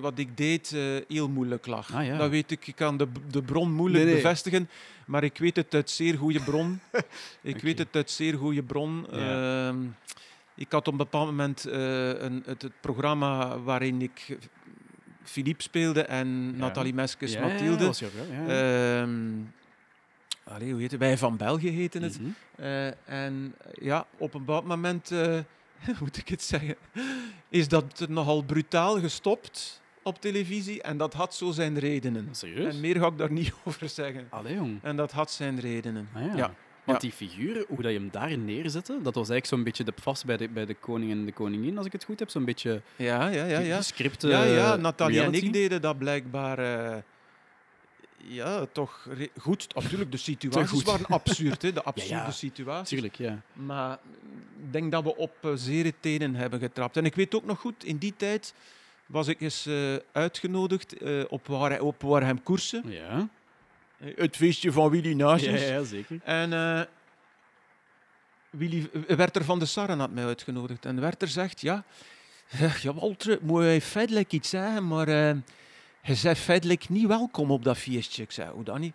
[0.00, 0.76] wat ik deed,
[1.08, 1.94] heel moeilijk lag.
[1.94, 2.16] Ah, ja.
[2.18, 2.66] Dat weet ik.
[2.66, 4.22] Ik kan de, de bron moeilijk Nee, nee.
[4.22, 4.68] bevestigen,
[5.06, 6.80] maar ik weet het uit zeer goede bron.
[7.42, 9.06] ik weet het uit zeer goede bron.
[9.12, 9.74] Ja.
[10.56, 14.38] Ik had op een bepaald moment eh, een, het, het programma waarin ik
[15.22, 17.86] Philippe speelde en Nathalie Meskes Ja, Mathilde.
[17.86, 19.00] was jou wel, ja.
[19.02, 19.30] Ehm,
[20.44, 21.00] allee, hoe heet het?
[21.00, 22.20] Wij van België heten het.
[22.20, 22.30] Mhm.
[22.56, 25.38] Eh, en ja, op een bepaald moment, eh,
[26.00, 26.76] moet ik het zeggen,
[27.48, 30.82] is dat nogal brutaal gestopt op televisie.
[30.82, 32.28] En dat had zo zijn redenen.
[32.30, 32.74] Serieus?
[32.74, 34.26] En meer ga ik daar niet over zeggen.
[34.30, 34.78] Allee, jong.
[34.82, 36.08] En dat had zijn redenen.
[36.14, 36.36] Ah, ja.
[36.36, 36.54] Ja.
[36.84, 39.92] Want die figuur, hoe dat je hem daarin neerzette, dat was eigenlijk zo'n beetje de
[40.02, 42.30] vast bij de, bij de koning en de koningin, als ik het goed heb.
[42.30, 43.58] Zo'n beetje Ja, ja, ja.
[43.58, 43.82] ja.
[43.82, 44.30] scripten.
[44.30, 46.96] Ja, ja, Nathalie en ik deden dat blijkbaar eh,
[48.26, 49.08] ja, toch
[49.38, 49.74] goed.
[49.74, 52.30] Natuurlijk, de situaties waren absurd, hè, de absurde ja.
[52.30, 52.88] situaties.
[52.88, 53.42] Tuurlijk, ja.
[53.52, 53.98] Maar
[54.64, 56.96] ik denk dat we op eh, zere tenen hebben getrapt.
[56.96, 58.54] En ik weet ook nog goed, in die tijd
[59.06, 62.82] was ik eens eh, uitgenodigd eh, op, waar, op Warham Koersen.
[62.86, 63.28] Ja,
[64.16, 65.60] Het feestje van Willy Nations.
[65.60, 66.20] ja, ja zeker.
[66.24, 66.80] En eh,
[68.50, 70.84] Willy, eh, Werter van de Sarren had mij uitgenodigd.
[70.84, 71.84] En Werter zegt, ja,
[72.50, 75.36] eh, ja Walter, moet je feitelijk iets zeggen, maar eh,
[76.02, 78.22] je bent feitelijk niet welkom op dat feestje.
[78.22, 78.94] Ik zei, hoe dan niet?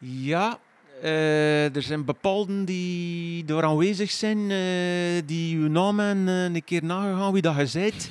[0.00, 0.58] Ja,
[1.02, 4.48] er zijn bepaalden die er aanwezig zijn,
[5.26, 8.10] die uw naam en eh, een keer nagegaan wie dat je bent.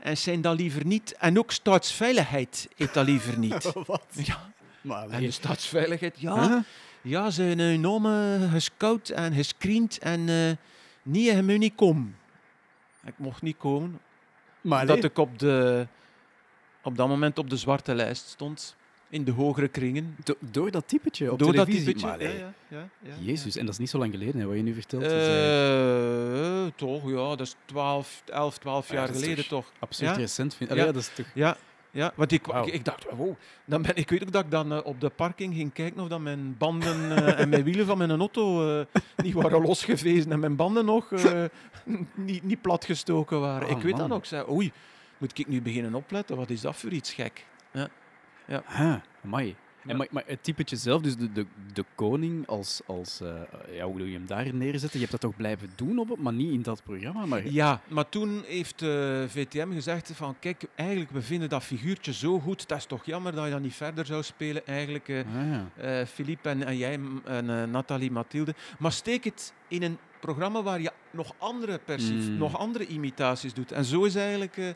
[0.00, 1.14] En zijn dat liever niet.
[1.18, 3.72] En ook staatsveiligheid heet dat liever niet.
[3.86, 4.06] Wat?
[4.10, 4.52] Ja,
[4.84, 6.48] Maar en de staatsveiligheid, ja.
[6.48, 6.58] Huh?
[7.02, 10.50] Ja, ze hebben hun namen gescout en gescreend en eh
[11.02, 12.16] niet, je moet niet komen.
[13.06, 14.00] Ik mocht niet komen,
[14.60, 14.98] Maar nee.
[14.98, 15.86] ik op, de,
[16.82, 18.76] op dat moment op de zwarte lijst stond,
[19.08, 20.16] in de hogere kringen.
[20.24, 21.94] Do- door dat typetje op Door dat televisie.
[21.94, 22.06] typetje.
[22.06, 24.62] Maar Ja, ja, ja, Jezus, en dat is niet zo lang geleden, hè, wat je
[24.62, 25.02] nu vertelt.
[25.02, 25.08] ja.
[25.08, 29.72] Dus, eh, Eh, toch, ja, dat is 12, 11, 12 Ja, jaar dat geleden toch-
[29.78, 30.20] absurd ja.
[30.20, 30.70] recent vind.
[30.70, 31.26] Allee, ja, dat is toch...
[31.34, 31.56] Ja,
[31.94, 33.34] ja want ik, ik, ik dacht, wow.
[33.64, 36.08] Dan ben, ik weet ook dat ik dan eh, op de parking ging kijken of
[36.08, 38.86] dat mijn banden eh, en mijn wielen van mijn auto eh,
[39.16, 41.10] niet waren losgevezen en mijn banden nog
[42.14, 43.68] niet, niet platgestoken waren.
[43.68, 44.08] Oh, ik weet man.
[44.08, 44.18] dat.
[44.18, 44.72] Ik zei, oei,
[45.18, 46.36] moet ik nu beginnen opletten?
[46.36, 47.46] Wat is dat voor iets gek?
[48.66, 49.56] Ah, amai.
[49.86, 52.80] En maar, maar het typetje zelf, dus de, de, de koning als...
[52.86, 53.28] als eh,
[53.76, 54.90] ja, hoe doe je hem daar neerzetten?
[55.00, 57.26] Je hebt dat toch blijven doen, op het, maar niet in dat programma.
[57.26, 62.12] Maar Ja, maar toen heeft eh, VTM gezegd van, kijk, eigenlijk, we vinden dat figuurtje
[62.12, 62.68] zo goed.
[62.68, 65.08] Dat is toch jammer dat je dat niet verder zou spelen, eigenlijk.
[65.08, 68.54] Ah, eh Philippe en, en jij m- en Nathalie Mathilde.
[68.78, 72.36] Maar steek het in een programma waar je nog andere persief, Mm.
[72.36, 73.72] nog andere imitaties doet.
[73.72, 74.74] En zo is eigenlijk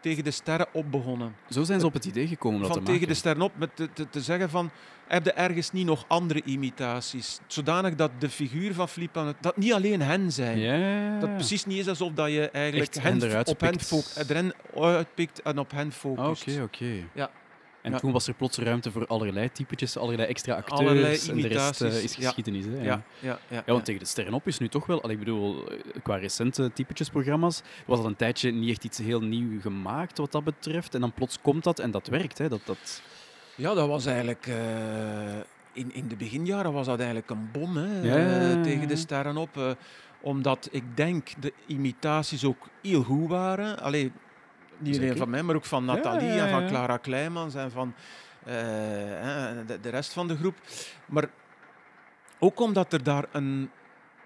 [0.00, 1.34] tegen de sterren op begonnen.
[1.50, 3.14] Zo zijn ze op het idee gekomen om dat van te tegen maken.
[3.14, 4.70] de sterren op met te, te, te zeggen van
[5.06, 7.38] heb je ergens niet nog andere imitaties?
[7.46, 10.58] Zodanig dat de figuur van Philippe dat niet alleen hen zijn.
[11.20, 14.02] Dat het precies niet is alsof dat je eigenlijk hen hen, eruit op hen fo-
[14.74, 16.42] uitpikt en op hen focust.
[16.48, 16.92] Oké, oké.
[17.14, 17.30] Ja.
[17.82, 17.98] En Ja.
[17.98, 20.80] toen was er plots ruimte voor allerlei typetjes, allerlei extra acteurs.
[20.80, 22.22] Allerlei en de rest eh, is ja.
[22.26, 22.64] geschiedenis.
[22.64, 22.70] Hè?
[22.76, 23.02] Ja, Ja.
[23.18, 25.68] ja, ja, Ja, want tegen de sterren op is nu toch wel, allee, ik bedoel,
[25.70, 30.32] eh, qua recente typetjesprogramma's, was dat een tijdje niet echt iets heel nieuw gemaakt wat
[30.32, 30.94] dat betreft.
[30.94, 32.38] En dan plots komt dat en dat werkt.
[32.38, 32.48] Hè?
[32.48, 33.02] Dat, dat...
[33.54, 34.46] Ja, dat was eigenlijk.
[34.46, 35.36] eh,
[35.72, 39.56] in, in de beginjaren was dat eigenlijk een bom hè, tegen de sterren op.
[39.56, 39.70] eh,
[40.22, 43.78] omdat ik denk de imitaties ook heel goed waren.
[43.80, 44.12] Allee,
[44.80, 46.66] niet alleen van mij, maar ook van Nathalie ja, en van.
[46.66, 47.94] Clara Kleimans en van
[48.44, 48.54] eh,
[49.66, 50.54] de, de rest van de groep.
[51.06, 51.28] Maar
[52.38, 53.70] ook omdat er daar een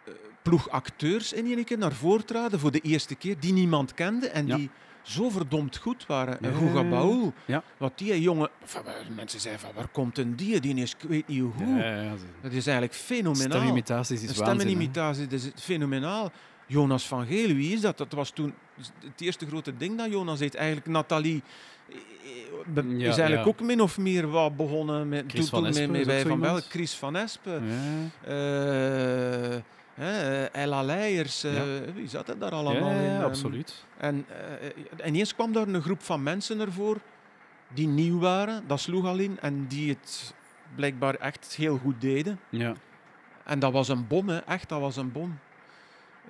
[0.04, 4.28] eh, ploeg acteurs in keer naar voren traden voor de eerste keer, die niemand kende
[4.28, 4.70] en die
[5.02, 6.38] zo verdomd goed waren.
[6.40, 6.90] En.
[6.90, 7.32] Baul,
[7.76, 8.50] wat die jongen...
[8.64, 8.82] van,
[9.14, 10.60] mensen zeiden van, waar komt een die?
[10.60, 11.82] Die is, ik weet niet hoe.
[12.40, 13.58] Dat is eigenlijk fenomenaal.
[13.58, 14.92] Stemimitaties is waanzin.
[14.92, 16.32] dat is fenomenaal.
[16.66, 17.98] Jonas van Geel, wie is dat?
[17.98, 18.54] Dat was toen
[19.04, 20.54] het eerste grote ding dat Jonas deed.
[20.54, 21.42] Eigenlijk Nathalie
[21.88, 21.96] eh,
[22.74, 23.44] Ja, is eigenlijk ja.
[23.44, 26.40] ook min of meer wat begonnen met, Chris toen- zo van.
[26.40, 28.10] Belk, Chris van Espen, Ja.
[28.28, 29.56] eh,
[29.94, 31.62] hè, Ella Leijers, eh,
[31.94, 33.02] wie zat er daar allemaal in?
[33.02, 33.84] ja, ehm, absoluut.
[33.96, 34.26] En
[34.98, 36.98] eh, ineens kwam daar een groep van mensen ervoor
[37.74, 40.34] die nieuw waren, dat sloeg al in, en die het
[40.74, 42.40] blijkbaar echt heel goed deden.
[42.48, 42.74] Ja.
[43.44, 44.38] En dat was een bom, hè.
[44.38, 45.38] echt, dat was een bom.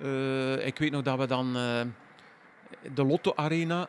[0.01, 1.81] Eh, ik weet nog dat we dan eh,
[2.93, 3.81] de Lotto Arena,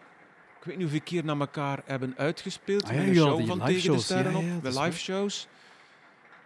[0.61, 2.85] ik weet niet hoeveel keer naar elkaar hebben uitgespeeld.
[2.85, 4.05] Ah ja, met een show van Tegen de shows.
[4.05, 5.47] Sterren ja, op, de live shows.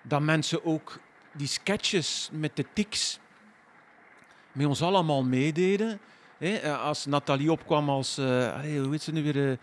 [0.02, 0.98] Dat mensen ook
[1.32, 3.18] die sketches met de tics
[4.52, 6.00] met ons allemaal meededen.
[6.38, 9.58] Eh, Als Nathalie opkwam als, allee, hoe heet ze nu weer?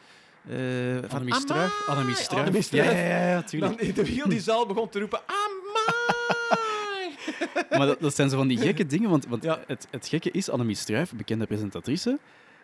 [0.50, 1.88] eh, van Annemie Struif.
[1.88, 2.72] Annemie Struif.
[2.72, 3.96] Ja, ja, ja, ja, tuurlijk.
[3.96, 6.56] Dan de heel die zaal begon te roepen, Amai!
[7.78, 9.10] Maar dat, dat zijn zo van die gekke dingen.
[9.10, 9.60] Want, want Ja.
[9.68, 12.20] het, het gekke is, Annemie Struif, bekende presentatrice.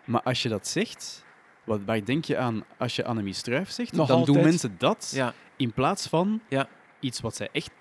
[0.06, 1.24] Maar als je dat zegt,
[1.64, 3.92] wat, waar denk je aan als je Annemie Struif zegt?
[3.92, 6.68] Nog dan doen mensen dat Ja, in plaats van Ja.
[7.00, 7.72] iets wat zij echt,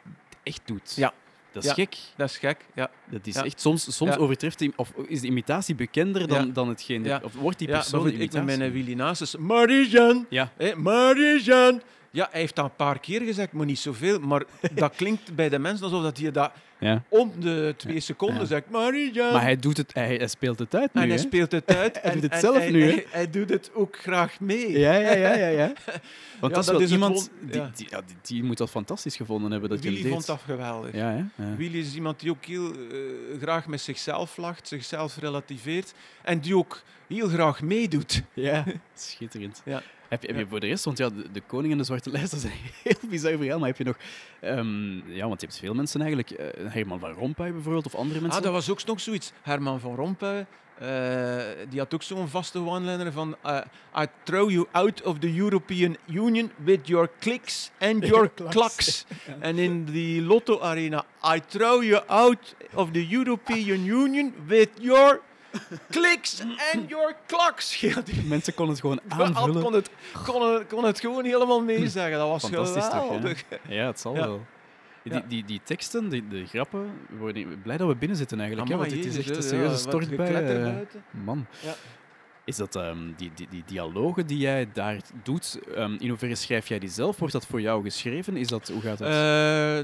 [0.42, 0.94] echt doet.
[0.96, 1.12] Ja.
[1.52, 1.74] Dat is Ja.
[1.74, 1.96] gek.
[2.16, 2.66] dat is gek.
[2.74, 2.90] Ja.
[3.10, 3.44] Dat is Ja.
[3.44, 4.20] echt, soms soms Ja.
[4.20, 6.52] overtreft die, of is de imitatie bekender dan, Ja.
[6.52, 7.04] dan hetgeen.
[7.04, 7.20] Ja.
[7.24, 9.36] Of wordt die Ja, persoon bijvoorbeeld ik met mijn Willy Nasus.
[9.36, 10.26] Marijan!
[10.28, 10.52] Ja.
[10.76, 11.82] Marijan!
[12.10, 14.18] Ja, hij heeft dat een paar keer gezegd, maar niet zoveel.
[14.20, 14.42] Maar
[14.74, 16.52] dat klinkt bij de mensen alsof dat hij dat
[16.82, 17.02] ja.
[17.08, 18.44] om de twee seconden Ja.
[18.44, 18.70] zegt.
[18.70, 19.32] Marijan!
[19.32, 21.00] Maar hij, doet het, hij, hij speelt het uit nu.
[21.00, 21.22] en hij hè?
[21.22, 21.98] speelt het uit.
[22.02, 22.82] Hij en, doet het en zelf nu?
[22.82, 24.78] Hij, hij doet het ook graag mee.
[24.78, 25.46] Ja, ja, ja, ja.
[25.46, 25.72] ja.
[26.40, 29.70] Want dat is wel iemand die, die, ja, die, die moet dat fantastisch gevonden hebben
[29.70, 30.12] dat je Willy deed.
[30.12, 30.94] vond dat geweldig.
[30.94, 31.28] Ja.
[31.56, 32.78] Willy is iemand die ook heel eh,
[33.40, 35.94] graag met zichzelf lacht, zichzelf relativeert.
[36.22, 38.22] En die ook heel graag meedoet.
[38.32, 38.64] Ja,
[38.94, 39.62] schitterend.
[39.64, 39.82] Ja.
[40.12, 40.48] Heb, je, heb je Ja.
[40.48, 42.70] voor de rest, want ja, de, de koning en de zwarte lijst, dat is een
[42.82, 43.96] heel bizar verhaal, maar heb je nog,
[44.40, 48.20] ehm, ja, want je hebt veel mensen eigenlijk, eh, Herman van Rompuy bijvoorbeeld, of andere
[48.20, 48.38] mensen?
[48.38, 49.32] Ah, dat was ook nog zoiets.
[49.42, 50.46] Herman van Rompuy,
[50.78, 51.36] eh,
[51.68, 53.58] die had ook zo'n vaste one-liner van eh,
[54.02, 58.54] I throw you out of the European Union with your clicks and your Klaks.
[58.54, 59.04] clacks.
[59.40, 61.04] En in die Lotto Arena,
[61.34, 65.20] I throw you out of the European Union with your
[65.90, 66.40] clicks
[66.74, 67.14] and your
[68.04, 69.00] die Mensen konden het gewoon
[69.36, 69.62] aanvullen.
[69.62, 69.90] kon het,
[70.24, 72.18] kon, het, kon het gewoon helemaal meezeggen.
[72.18, 73.00] Dat was Fantastisch toch, ja?
[73.00, 73.44] geweldig.
[73.68, 74.20] Ja, het zal Ja.
[74.26, 74.40] wel.
[75.02, 75.22] Die, Ja.
[75.28, 78.70] die, die teksten, die, de grappen, we worden blij dat we binnen zitten eigenlijk.
[78.70, 80.26] hè, want dit is echt een serieuze stort bij.
[80.56, 81.04] eh, buiten.
[81.10, 81.46] man.
[82.44, 86.68] Is dat ehm, die, die, die dialogen die jij daar doet, ehm, in hoeverre schrijf
[86.68, 87.18] jij die zelf?
[87.18, 88.36] Wordt dat voor jou geschreven?
[88.36, 89.08] Is dat, hoe gaat dat?
[89.08, 89.14] Eh,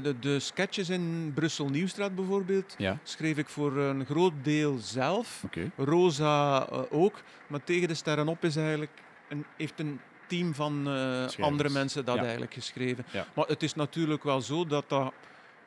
[0.03, 5.43] de, de sketches in Brussel Nieuwstraat bijvoorbeeld ja, schreef ik voor een groot deel zelf.
[5.77, 7.21] Rosa eh, ook.
[7.47, 8.91] Maar Tegen de Sterren op is eigenlijk
[9.29, 12.21] een, heeft een team van eh, andere mensen dat Ja.
[12.21, 13.05] eigenlijk geschreven.
[13.11, 13.25] Ja.
[13.35, 15.13] Maar het is natuurlijk wel zo dat, dat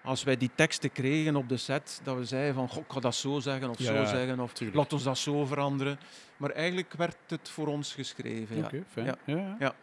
[0.05, 3.01] als wij die teksten kregen op de set, dat we zeiden van, goh, ik ga
[3.01, 4.79] dat zo zeggen of Ja, zo zeggen, of tuurlijk.
[4.79, 5.99] laat ons dat zo veranderen.
[6.37, 8.57] Maar eigenlijk werd het voor ons geschreven.
[8.57, 8.65] Ja.
[8.65, 9.17] Oké, fijn.
[9.25, 9.57] Ja.
[9.59, 9.75] Ja.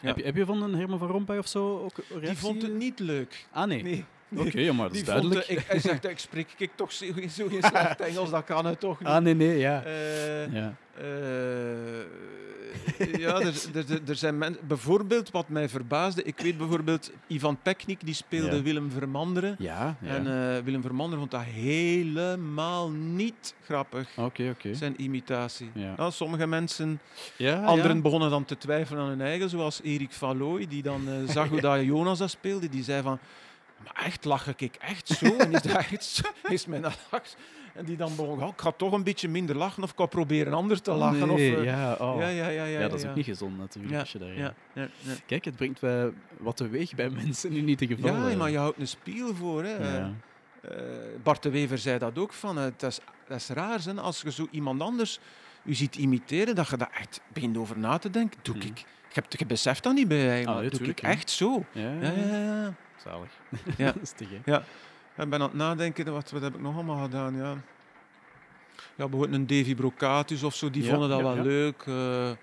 [0.00, 2.36] Heb, je, heb je van een Herman van Rompuy of zo ook een Die reactie?
[2.40, 3.46] vond het niet leuk.
[3.52, 3.82] Ah, nee.
[3.82, 4.04] Nee.
[4.38, 5.48] Oké, maar dat is vond, duidelijk.
[5.48, 8.80] ik, hij zegt, ik spreek ik toch zo, zo geen slecht Engels, dat kan het
[8.80, 9.08] toch niet.
[9.08, 9.82] Ah, nee, nee, ja.
[9.84, 10.74] Eh, ja.
[10.98, 11.04] eh,
[13.18, 14.66] ja, er, er, er- zijn mensen...
[14.66, 18.62] Bijvoorbeeld, wat mij verbaasde, ik weet bijvoorbeeld, Ivan Peknik, die speelde Ja.
[18.62, 19.56] Willem Vermanderen.
[19.58, 20.08] Ja, ja.
[20.14, 20.26] En
[20.56, 24.74] eh, Willem Vermanderen vond dat helemaal niet grappig, Oké, oké.
[24.74, 25.70] zijn imitatie.
[25.96, 27.00] Nou, sommige mensen,
[27.36, 31.48] Ja, anderen begonnen dan te twijfelen aan hun eigen, zoals Erik Valooy, die dan zag
[31.52, 32.68] hoe dat Jonas dat speelde.
[32.68, 33.18] Die zei van,
[33.84, 35.36] maar echt, lach ik echt zo?
[35.36, 36.22] En is dat echt zo?
[36.48, 37.22] Is mijn lach...
[37.74, 40.06] En die dan begon, "Oh, ik ga toch een beetje minder lachen of ik ga
[40.06, 41.30] proberen anders te lachen.
[41.30, 42.16] of, eh, ja, oh.
[42.20, 43.94] ja, ja, ja, ja, Ja, dat is ook niet gezond natuurlijk.
[43.94, 45.12] Als je daar, Ja, ja, ja.
[45.26, 48.14] Kijk, het brengt wel wat teweeg bij mensen in ieder geval.
[48.16, 48.36] ja, eh.
[48.36, 49.64] maar je houdt een spiegel voor.
[49.64, 49.76] Hè.
[49.80, 50.08] Eh,
[51.22, 52.58] Bart de Wever zei dat ook van.
[52.58, 55.18] eh, dat, is, dat is raar, hè, als je zo iemand anders
[55.64, 58.38] u ziet imiteren, dat je daar echt begint over na te denken.
[58.42, 58.66] Doe Mhm.
[58.66, 58.78] ik.
[58.78, 61.64] Je, hebt, je beseft dat niet bij je, Ah, doe ik echt zo.
[61.72, 62.74] Ja, ja, ja.
[63.04, 63.30] Zalig.
[63.76, 63.92] Ja.
[63.92, 64.56] dat is te gek.
[65.16, 67.36] Ik ben aan het nadenken, wat, wat heb ik nog allemaal gedaan?
[67.36, 67.50] Ja,
[68.96, 71.42] ja bijvoorbeeld een Davy Brocatus of zo, die Ja, vonden dat ja, wel ja.
[71.42, 71.82] leuk.
[71.86, 72.36] eh, eh,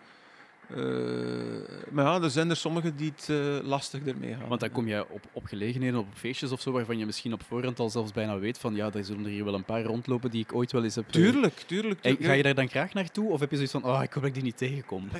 [1.91, 4.47] maar ja, er zijn er sommigen die het eh, lastig ermee gaan.
[4.47, 7.43] Want dan kom je op, op gelegenheden, op feestjes of zo, waarvan je misschien op
[7.43, 10.29] voorhand al zelfs bijna weet van ja, er zullen er hier wel een paar rondlopen
[10.31, 11.09] die ik ooit wel eens heb...
[11.09, 11.99] Tuurlijk, tuurlijk.
[12.19, 13.29] Ga je daar dan graag naartoe?
[13.29, 15.09] Of heb je zoiets van, oh, ik hoop dat ik die niet tegenkom?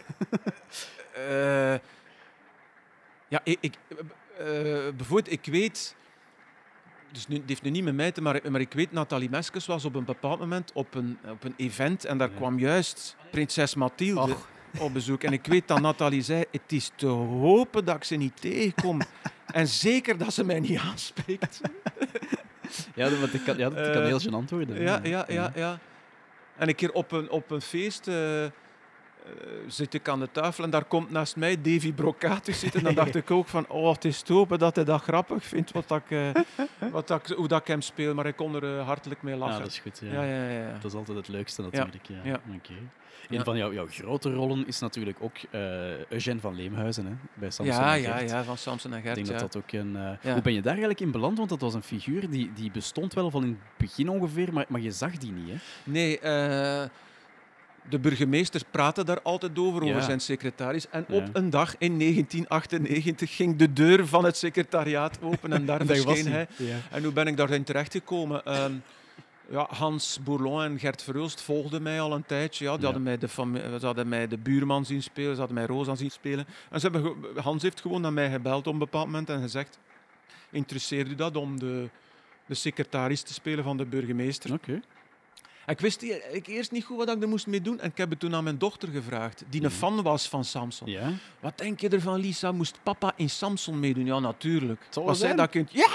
[1.15, 1.73] Eh,
[3.27, 3.73] ja, ik, ik,
[4.95, 5.95] bijvoorbeeld, ik weet
[7.11, 9.65] dus nu, het heeft nu niet met mij te maken, maar ik weet, Nathalie Meskes
[9.65, 12.35] was op een bepaald moment op een, op een event en daar Ja.
[12.35, 14.47] kwam juist prinses Mathilde Och.
[14.79, 15.23] op bezoek.
[15.23, 19.01] En ik weet dat Nathalie zei, het is te hopen dat ik ze niet tegenkom.
[19.53, 21.61] en zeker dat ze mij niet aanspreekt.
[22.95, 24.81] Ja, want dat kan, ja, dat kan Eh, heel gênant worden.
[24.81, 25.79] Ja, ja, ja, ja.
[26.57, 28.51] En een keer op een, op een feest eh, eh,
[29.67, 32.83] zit ik aan de tafel en daar komt naast mij Davy Brocatus zitten.
[32.83, 35.71] Dan dacht ik ook van, oh, het is te hopen dat hij dat grappig vindt,
[35.71, 36.29] wat dat ik, eh,
[36.91, 38.13] wat dat ik, hoe dat ik hem speel.
[38.13, 39.59] Maar ik kon er eh, hartelijk mee Ja, lachen.
[39.61, 39.99] dat is goed.
[40.03, 40.11] Ja.
[40.13, 40.73] ja, ja, ja, ja.
[40.73, 42.05] Dat is altijd het leukste natuurlijk.
[42.07, 42.15] Ja.
[42.23, 42.39] ja.
[42.55, 42.73] Oké.
[43.29, 43.43] Een Ja.
[43.43, 47.75] van jouw, jouw grote rollen is natuurlijk ook eh Eugène van Leemhuizen hè, bij Samson
[47.75, 48.29] Ja, en ja, Gert.
[48.29, 49.15] ja, van Samson en Ik Gert.
[49.15, 49.33] denk ja.
[49.37, 49.95] dat dat ook een.
[49.95, 50.33] eh, Ja.
[50.33, 51.37] Hoe ben je daar eigenlijk in beland?
[51.37, 54.65] Want dat was een figuur die, die bestond wel van in het begin ongeveer, maar,
[54.67, 55.49] maar je zag die niet.
[55.49, 55.55] Hè?
[55.83, 56.83] Nee, eh,
[57.91, 59.89] de burgemeester praatte daar altijd over, Ja.
[59.89, 60.89] over zijn secretaris.
[60.89, 61.15] En Ja.
[61.15, 66.27] op een dag in 1998 ging de deur van het secretariaat open en daar verscheen
[66.27, 66.47] hij.
[66.55, 66.75] Ja.
[66.91, 68.45] En hoe ben ik daarin terechtgekomen?
[68.45, 68.73] Ehm
[69.49, 72.65] ja, Hans Bourlon en Gert Verhulst volgden mij al een tijdje.
[72.65, 73.27] Ja, die hadden mij de
[73.79, 76.45] ze hadden mij de buurman zien spelen, ze hadden mij Rosa zien spelen.
[76.69, 79.79] En ze hebben Hans heeft gewoon naar mij gebeld op een bepaald moment en gezegd:
[80.51, 81.89] Interesseert u dat om de,
[82.45, 84.53] de secretaris te spelen van de burgemeester?
[84.53, 84.81] Oké.
[85.65, 86.01] En ik wist
[86.31, 87.79] ik eerst niet goed wat ik er moest mee doen.
[87.79, 89.75] En ik heb het toen aan mijn dochter gevraagd, die een Mhm.
[89.77, 90.87] fan was van Samson.
[90.89, 91.09] Ja.
[91.39, 92.51] Wat denk je ervan, Lisa?
[92.51, 94.05] Moest papa in Samson meedoen?
[94.05, 94.81] Ja, natuurlijk.
[94.89, 95.39] Zal Was zij zijn.
[95.39, 95.71] dat kind?
[95.71, 95.87] Ja,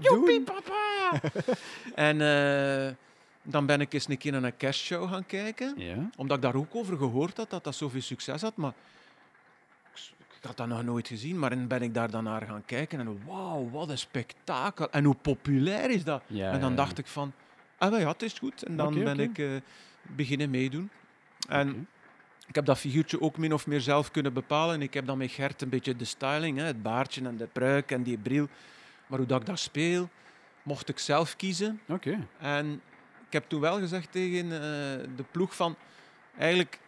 [0.00, 1.20] joepie, papa!
[1.94, 2.92] en eh,
[3.42, 5.74] dan ben ik eens een keer naar een kerstshow gaan kijken.
[5.76, 6.10] Ja.
[6.16, 8.56] Omdat ik daar ook over gehoord had, dat dat zoveel succes had.
[8.56, 8.72] Maar
[9.94, 10.14] ik-
[10.46, 11.38] had dat nog nooit gezien.
[11.38, 13.00] Maar dan ben ik daar dan naar gaan kijken.
[13.00, 14.90] En wauw, wat een spektakel.
[14.90, 16.22] En hoe populair is dat?
[16.26, 17.32] Ja, en dan dacht ik van,
[17.78, 18.62] ah ja, het is goed.
[18.62, 19.48] En dan ben ik eh,
[20.02, 20.90] beginnen meedoen.
[21.48, 21.88] En
[22.46, 24.82] ik heb dat figuurtje ook min of meer zelf kunnen bepalen.
[24.82, 27.90] Ik heb dan met Gert een beetje de styling, hè, het baardje en de pruik
[27.90, 28.48] en die bril.
[29.06, 30.08] Maar hoe dat ik dat speel,
[30.62, 31.80] mocht ik zelf kiezen.
[31.88, 32.26] Oké.
[32.38, 32.80] En
[33.26, 34.60] ik heb toen wel gezegd tegen eh,
[35.16, 35.76] de ploeg van...
[36.38, 36.78] Eigenlijk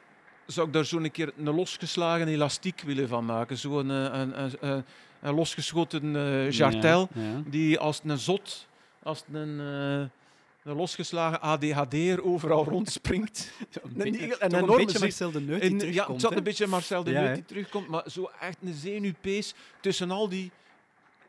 [0.47, 3.59] zou ik daar zo'n keer een losgeslagen elastiek willen van maken.
[3.59, 4.84] Zo'n een, een, een, een,
[5.20, 7.43] een losgeschoten eh, jartel Ja, ja.
[7.47, 8.68] die als een zot,
[9.03, 10.18] als een, eh,
[10.69, 13.51] een losgeslagen ADHD'er overal rondspringt.
[13.83, 16.43] Een beetje- een toch een enorme beetje Marcel de Neut die ja, het zat een
[16.43, 20.51] beetje Marcel de Ja, Neut die terugkomt, maar zo echt een zenuwpees tussen al die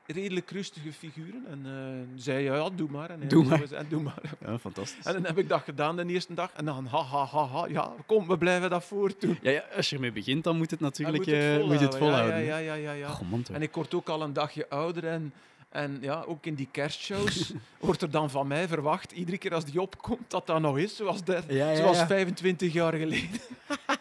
[0.05, 1.43] redelijk rustige figuren.
[1.49, 3.09] En eh, zei, ja, ja, doe maar.
[3.09, 3.61] En, Doe maar.
[3.89, 4.21] doe maar.
[4.45, 5.05] Ja, fantastisch.
[5.05, 6.51] En dan heb ik dat gedaan de eerste dag.
[6.55, 9.37] En dan, ha, ha, ha, ha, ja, kom, we blijven dat voortdoen.
[9.41, 11.85] Ja, ja, als je ermee begint, dan moet het natuurlijk moet het eh, moet je
[11.85, 11.97] het volhouden.
[11.97, 12.43] volhouden.
[12.45, 13.45] Ja, ja, ja, ja, man.
[13.51, 15.33] En ik word ook al een dagje ouder en,
[15.69, 19.65] en ja, ook in die kerstshows wordt er dan van mij verwacht, iedere keer als
[19.65, 22.07] die opkomt, dat dat nog is, zoals, dat, Ja, ja, zoals ja.
[22.07, 23.39] 25 jaar geleden.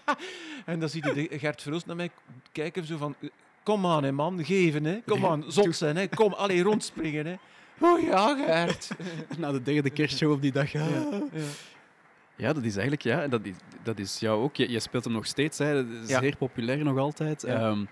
[0.66, 2.10] en dan ziet de Gert Verhulst naar mij
[2.52, 3.14] kijken, zo van,
[3.62, 7.34] kom aan hè, man, geven hè, kom aan, zot zijn hè, kom, allee, rondspringen hè.
[7.80, 8.90] Oh ja, Gert.
[9.38, 10.72] Na de derde kerstshow op die dag.
[10.72, 11.20] Ja, ja,
[12.38, 12.52] ja.
[12.52, 13.02] dat is eigenlijk...
[13.02, 14.56] Ja, dat is, dat is jou ook.
[14.56, 15.58] Je, je speelt hem nog steeds.
[15.58, 15.70] Hè.
[15.72, 15.84] Ja.
[16.20, 17.42] Zeer populair nog altijd.
[17.46, 17.54] Ja.
[17.68, 17.84] Ehm,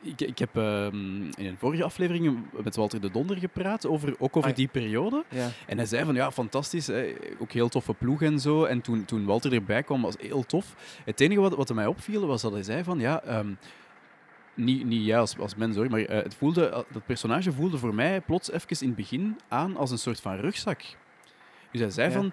[0.00, 4.36] ik, ik heb ehm, in een vorige aflevering met Walter de Donder gepraat, over, ook
[4.36, 5.24] over Ah, die periode.
[5.28, 5.48] ja.
[5.66, 6.86] En hij zei van, ja, fantastisch.
[6.86, 7.12] Hè.
[7.38, 8.64] Ook heel toffe ploeg en zo.
[8.64, 10.74] En toen, toen Walter erbij kwam, was heel tof.
[11.04, 13.22] Het enige wat, wat mij opviel, was dat hij zei van, ja...
[13.22, 13.52] ehm,
[14.54, 17.94] niet, niet jij als, als mens hoor, maar eh, het voelde, dat personage voelde voor
[17.94, 20.82] mij plots even in het begin aan als een soort van rugzak.
[21.70, 22.14] Dus hij zei Ja.
[22.14, 22.32] van,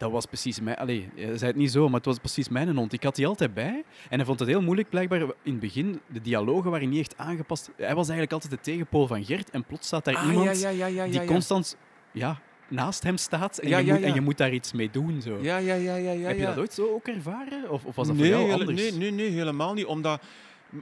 [0.00, 0.76] dat was precies mij.
[0.76, 2.92] Allee, hij zei het niet zo, maar het was precies mijn hond.
[2.92, 3.84] Ik had die altijd bij.
[4.08, 6.00] En hij vond het heel moeilijk, blijkbaar in het begin.
[6.06, 7.70] De dialogen waren niet echt aangepast.
[7.76, 9.50] Hij was eigenlijk altijd de tegenpool van Gert.
[9.50, 11.26] En plots staat daar Ah, iemand ja, ja, ja, ja, die ja, ja.
[11.26, 11.76] constant
[12.12, 13.58] ja, naast hem staat.
[13.58, 14.08] En, Ja, je ja, moet, ja.
[14.08, 15.22] en je moet daar iets mee doen.
[15.22, 15.38] Zo.
[15.40, 16.26] Ja, ja, ja, ja, ja.
[16.26, 16.48] Heb je ja.
[16.48, 17.70] dat ooit zo ook ervaren?
[17.70, 18.80] Of, of was dat nee, voor jou anders?
[18.80, 19.86] Nee, nee, nee, helemaal niet.
[19.86, 20.22] Omdat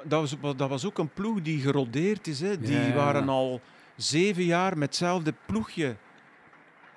[0.04, 2.40] dat was, dat was ook een ploeg die gerodeerd is.
[2.40, 2.58] Hè.
[2.58, 2.94] Die Ja, ja, ja.
[2.94, 3.60] waren al
[3.96, 5.96] zeven jaar met hetzelfde ploegje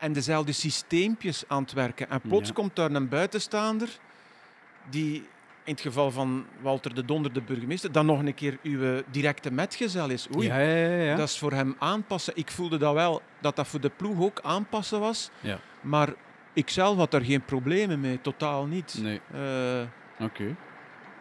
[0.02, 2.10] en dezelfde systeempjes aan het werken.
[2.10, 2.54] En plots Ja.
[2.54, 3.90] komt daar een buitenstaander
[4.90, 5.16] die,
[5.64, 9.52] in het geval van Walter de Donder, de burgemeester, dan nog een keer uw directe
[9.52, 10.28] metgezel is.
[10.36, 10.96] Oei, Ja, ja, ja.
[11.04, 11.16] ja.
[11.16, 12.34] dat is voor hem aanpassen.
[12.36, 15.30] Ik voelde dat wel, dat dat voor de ploeg ook aanpassen was.
[15.40, 15.60] Ja.
[15.82, 16.14] Maar
[16.54, 18.98] ik zelf had daar geen problemen mee, totaal niet.
[19.02, 20.44] Nee, Eh, oké.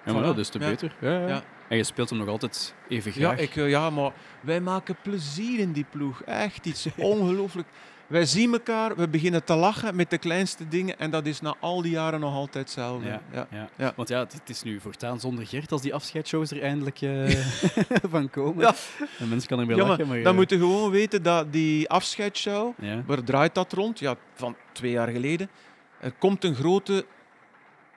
[0.05, 0.27] Ja, maar Voilà.
[0.27, 0.69] ja, dus te Ja.
[0.69, 0.97] beter.
[1.01, 1.27] Ja, ja.
[1.29, 1.43] Ja.
[1.69, 3.39] En je speelt hem nog altijd even Ja, graag.
[3.41, 6.23] ik, eh, ja, maar wij maken plezier in die ploeg.
[6.23, 7.69] Echt iets ongelooflijk.
[8.11, 11.55] Wij zien elkaar, we beginnen te lachen met de kleinste dingen en dat is na
[11.61, 13.09] al die jaren nog altijd hetzelfde.
[13.09, 13.47] Ja, Ja.
[13.51, 13.69] ja.
[13.77, 13.93] Ja.
[13.97, 17.29] Want ja, het, is nu voortaan zonder Gert als die afscheidsshows er eindelijk eh,
[18.11, 18.65] van komen.
[18.65, 18.75] Ja.
[19.19, 20.23] En mensen kan er weer maar lachen, maar...
[20.23, 22.73] dan eh, moet je gewoon weten dat die afscheidsshow,
[23.07, 23.99] waar draait dat rond?
[23.99, 25.51] Ja, van twee jaar geleden.
[26.01, 27.05] Er komt een grote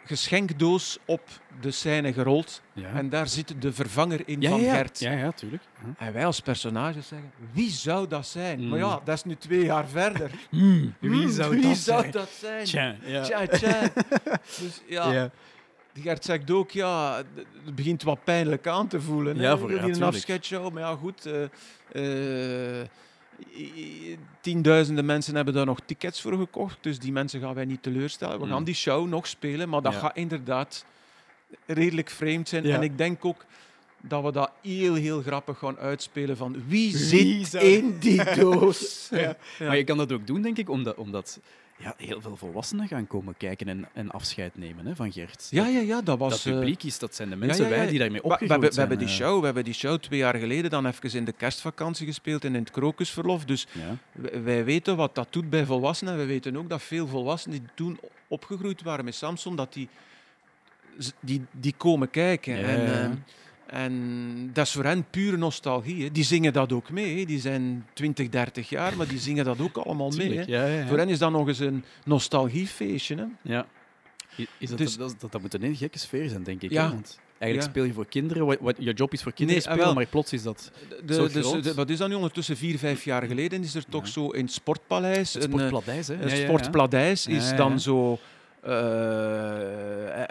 [0.06, 1.22] geschenkdoos op
[1.62, 2.62] de scène gerold.
[2.74, 2.88] Ja.
[2.94, 5.00] En daar zit de vervanger in ja, van ja, Gert.
[5.00, 5.64] Ja, ja, tuurlijk.
[5.98, 8.60] En wij als personages zeggen, wie zou dat zijn?
[8.62, 8.68] Mm.
[8.70, 10.32] Maar ja, dat is nu twee jaar verder.
[10.50, 12.12] wie Hmm, zou wie dat zou zijn?
[12.12, 12.66] dat zijn?
[12.66, 13.22] Tja, ja.
[13.24, 13.80] Tja, tja.
[14.60, 15.30] Dus ja,
[16.02, 17.22] Gert zegt ook, ja,
[17.66, 19.38] het begint wat pijnlijk aan te voelen.
[19.38, 20.04] Ja, voor- ja, een tuurlijk.
[20.16, 21.26] afscheidsshow, maar ja, goed.
[21.26, 22.88] eh, eh,
[24.42, 28.40] tienduizenden mensen hebben daar nog tickets voor gekocht, dus die mensen gaan wij niet teleurstellen.
[28.40, 28.52] We Mm.
[28.52, 30.00] gaan die show nog spelen, maar dat Ja.
[30.00, 30.86] gaat inderdaad
[31.66, 32.64] redelijk vreemd zijn.
[32.64, 32.76] Ja.
[32.76, 33.46] En ik denk ook
[34.02, 38.24] dat we dat heel, heel grappig gaan uitspelen van wie, Wie zit zou- in die
[38.40, 39.08] doos?
[39.12, 39.38] Ja.
[39.60, 41.40] Maar je kan dat ook doen, denk ik, omdat, omdat
[41.84, 45.48] ja, heel veel volwassenen gaan komen kijken en, en afscheid nemen hè, van Gert.
[45.50, 46.44] Ja, ja, ja, dat was...
[46.44, 47.78] dat eh, publiek is, dat zijn de mensen, ja, ja.
[47.78, 48.88] wij die daarmee We- we, opgegroeid hebben, we zijn.
[48.88, 49.22] hebben die eh.
[49.22, 52.56] show, we hebben die show twee jaar geleden dan even in de kerstvakantie gespeeld en
[52.56, 53.46] in het krokusverlof.
[53.46, 53.68] Dus
[54.44, 56.14] wij, weten wat dat doet bij volwassenen.
[56.14, 59.90] En we weten ook dat veel volwassenen die toen opgegroeid waren met Samson, dat die,
[61.20, 62.58] die, die komen kijken.
[62.60, 63.04] Ja, En, ja, ja.
[63.04, 63.10] eh,
[63.74, 66.04] en dat is voor hen pure nostalgie.
[66.04, 66.12] Hè.
[66.12, 67.18] Die zingen dat ook mee.
[67.20, 67.26] Hè.
[67.26, 70.18] Die zijn 20, 30 jaar, maar die zingen dat ook allemaal mee.
[70.28, 70.56] Tuurlijk, Hè.
[70.56, 70.88] ja, ja, ja.
[70.88, 73.16] Voor hen is dat nog eens een nostalgiefeestje.
[73.16, 73.24] Hè.
[73.42, 73.66] Ja.
[74.58, 76.72] Is dat, Dus- dat, dat, dat moet een hele gekke sfeer zijn, denk ik.
[76.72, 76.90] Ja.
[76.90, 77.70] Want eigenlijk Ja.
[77.70, 79.94] speel je voor kinderen, wat, wat je job is voor kinderen Nee, spelen, wel.
[79.96, 80.72] maar plots is dat
[81.06, 81.64] De, Zo dus, groot.
[81.64, 82.58] de- wat is dat nu ondertussen?
[82.58, 84.12] Vier, vijf jaar geleden is er toch Ja.
[84.12, 86.08] zo in het Sportpaleis het een, eh, sportpladijs.
[86.08, 86.14] Hè?
[86.14, 86.44] een Ja, ja, ja.
[86.48, 87.56] Sportpladijs Ja, is ja, ja.
[87.58, 88.20] dan zo.
[88.64, 88.70] Eh,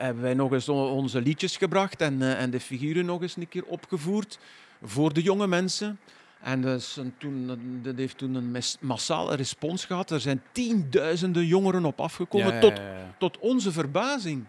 [0.05, 3.37] hebben wij nog eens on- onze liedjes gebracht en, eh, en de figuren nog eens
[3.37, 4.39] een keer opgevoerd
[4.83, 5.99] voor de jonge mensen.
[6.41, 6.63] En
[6.97, 7.51] een- toen,
[7.83, 10.11] dat heeft toen een massale respons gehad.
[10.11, 14.45] Er zijn tienduizenden jongeren op afgekomen, Ja, ja, tot, ja, tot onze verbazing.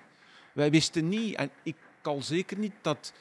[0.54, 3.14] Wij wisten niet, en ik al zeker niet, dat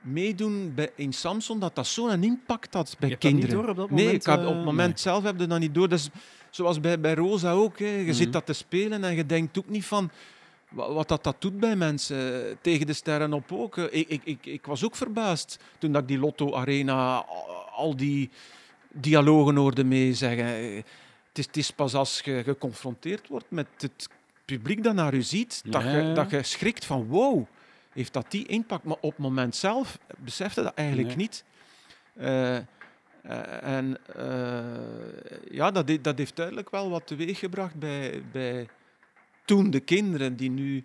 [0.00, 3.62] meedoen bij, in Samson, dat dat zo'n impact had bij Je hebt dat niet kinderen.
[3.64, 4.98] door op dat Nee, moment, ik heb, eh, op het moment nee.
[4.98, 5.88] zelf heb je dat niet door.
[5.88, 6.08] Dat is
[6.50, 7.78] zoals bij, bij Rosa ook.
[7.78, 7.86] Hè.
[7.96, 8.12] Je Mhm.
[8.12, 10.10] zit dat te spelen en je denkt ook niet van
[10.68, 12.42] wa- wat dat, dat doet bij mensen.
[12.60, 13.76] Tegen de sterren op ook.
[13.76, 17.24] Eh, Ik, ik, ik, ik was ook verbaasd toen dat ik die Lotto Arena
[17.74, 18.30] al- die
[18.92, 20.46] dialogen hoorde meezeggen.
[20.46, 20.82] Eh,
[21.28, 24.08] Het is, het is pas als je geconfronteerd wordt met het
[24.44, 27.44] publiek dat naar u ziet, dat, je, dat je schrikt van wow,
[27.92, 28.84] heeft dat die impact?
[28.84, 31.16] Maar op het moment zelf besefte dat eigenlijk Nee.
[31.16, 31.44] niet.
[32.16, 32.62] Eh, eh,
[33.62, 38.68] en eh, ja, dat, dat heeft duidelijk wel wat teweeggebracht bij, bij
[39.44, 40.84] toen de kinderen die nu,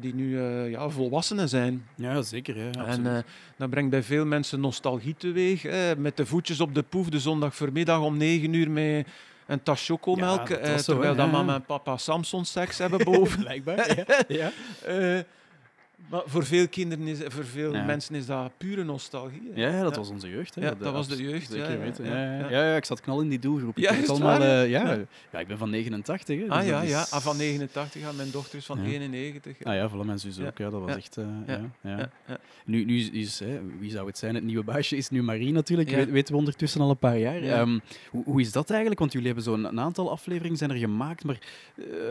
[0.00, 1.86] die nu ja, volwassenen zijn.
[1.94, 2.56] Ja, zeker.
[2.56, 3.24] Ja, en
[3.56, 5.62] dat brengt bij veel mensen nostalgie teweeg.
[5.62, 9.06] Hè, met de voetjes op de poef de zondagmiddag om negen uur met
[9.46, 10.48] een tas chocomelk.
[10.48, 11.00] Ja, dat was zo, hè.
[11.00, 13.38] terwijl dat mama en papa Samson seks hebben boven.
[13.38, 14.24] Blijkbaar.
[14.28, 14.52] Ja.
[16.02, 16.06] ja.
[16.10, 17.84] Maar voor veel kinderen is, voor veel Ja.
[17.84, 19.50] mensen is dat pure nostalgie.
[19.54, 19.60] hè.
[19.60, 19.98] Ja, ja, dat Ja.
[19.98, 20.54] was onze jeugd.
[20.54, 20.60] Hè.
[20.62, 22.04] Ja, dat was de jeugd, Zeker ja, ja, weten.
[22.04, 22.50] ja, Ja, ja, ja.
[22.50, 23.76] ja, ja, ik zat knal in die doelgroep.
[23.78, 24.92] Ik Ja, het allemaal, eh, ja.
[24.92, 24.98] Ja.
[25.32, 25.38] Ja.
[25.38, 26.38] ik ben van 89.
[26.40, 27.00] Hè, Ah dus ja, dat ja.
[27.02, 28.84] is- Ah, van 89 en mijn dochter is van Ja.
[28.90, 29.56] 91.
[29.64, 30.46] Ah ja, voilà, mijn zus Ja.
[30.46, 30.58] ook.
[30.58, 30.96] Ja, dat was Ja.
[30.96, 31.16] echt...
[31.16, 31.52] eh, Ja.
[31.52, 31.60] ja.
[31.82, 32.38] Ja, Ja, ja.
[32.64, 34.34] Nu, nu is, hè, wie zou het zijn?
[34.34, 35.90] Het nieuwe baasje is nu Marie natuurlijk.
[35.90, 35.96] Ja.
[35.96, 37.42] We- weten we ondertussen al een paar jaar.
[37.44, 37.60] Ja.
[37.60, 37.78] Ehm,
[38.10, 39.00] hoe, hoe is dat eigenlijk?
[39.00, 41.38] Want jullie hebben zo'n aantal afleveringen zijn er gemaakt, maar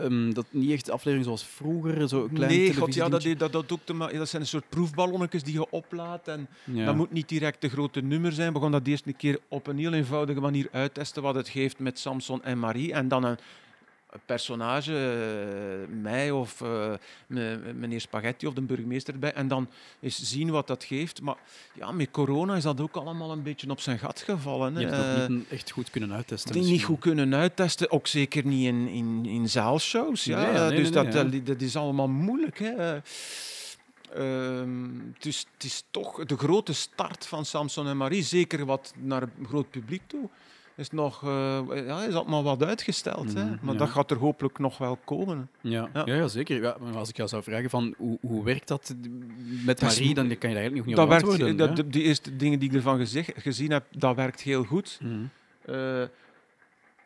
[0.02, 3.68] ehm, dat niet echt afleveringen zoals vroeger, zo klein Nee, god, ja, dat, dat, dat,
[3.82, 6.28] ook te ma- dat zijn een soort proefballonnetjes die je oplaat.
[6.28, 6.84] En Ja.
[6.84, 8.52] dat moet niet direct de grote nummer zijn.
[8.52, 11.78] We gaan dat eerst een keer op een heel eenvoudige manier uittesten wat het geeft
[11.78, 12.92] met Samson en Marie.
[12.92, 13.38] En dan een,
[14.26, 16.92] personage, eh, mij of eh,
[17.26, 19.32] me- meneer Spaghetti of de burgemeester erbij.
[19.32, 19.68] En dan
[20.00, 21.20] eens zien wat dat geeft.
[21.20, 21.36] Maar
[21.74, 24.72] ja, met corona is dat ook allemaal een beetje op zijn gat gevallen.
[24.78, 24.94] Je hè.
[24.94, 26.52] hebt Eh, dat niet echt goed kunnen uittesten.
[26.52, 30.24] die niet goed kunnen uittesten, ook zeker niet in, in, in zaalshows.
[30.24, 30.42] Ja.
[30.42, 32.58] Nee, ja, nee, dus nee, dat, dat, dat is allemaal moeilijk.
[32.58, 32.98] Hè.
[34.14, 38.94] Ehm, het, is, het is toch de grote start van Samson en Marie, zeker wat
[38.98, 40.28] naar een groot publiek toe,
[40.76, 43.34] is nog eh, ja, is maar wat uitgesteld.
[43.34, 43.44] hè.
[43.44, 43.78] Mhm, Maar ja.
[43.80, 45.50] dat gaat er hopelijk nog wel komen.
[45.60, 46.02] Ja, Ja.
[46.06, 46.28] ja.
[46.28, 46.62] zeker.
[46.62, 48.94] Ja, maar als ik jou zou vragen van hoe, hoe werkt dat
[49.64, 51.56] met Dat Marie, dan kan je daar eigenlijk nog niet Dat op werkt, antwoorden.
[51.56, 54.98] dat, de, de eerste dingen die ik ervan gezegd, gezien heb, dat werkt heel goed.
[55.02, 55.22] Mhm.
[55.64, 56.02] Eh,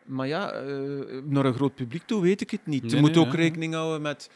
[0.04, 0.66] maar ja, eh,
[1.24, 2.82] naar een groot publiek toe weet ik het niet.
[2.82, 4.30] Nee, Je moet nee, ook rekening houden met...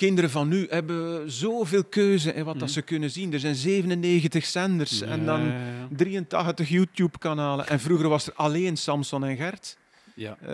[0.00, 2.72] Kinderen van nu hebben zoveel keuze in wat dat Mhm.
[2.72, 3.32] ze kunnen zien.
[3.32, 5.88] Er zijn 97 zenders en dan Ja, ja, ja.
[5.96, 7.68] 83 YouTube-kanalen.
[7.68, 9.76] En vroeger was er alleen Samson en Gert.
[10.14, 10.36] Ja.
[10.40, 10.48] Eh,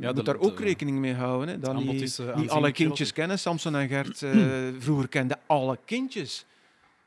[0.00, 1.48] dat- moet daar ook rekening mee houden.
[1.48, 1.58] Hè.
[1.58, 4.22] Dat niet, is, eh, niet alle kindjes kennen Samson en Gert.
[4.22, 4.30] eh,
[4.78, 6.44] vroeger kenden alle kindjes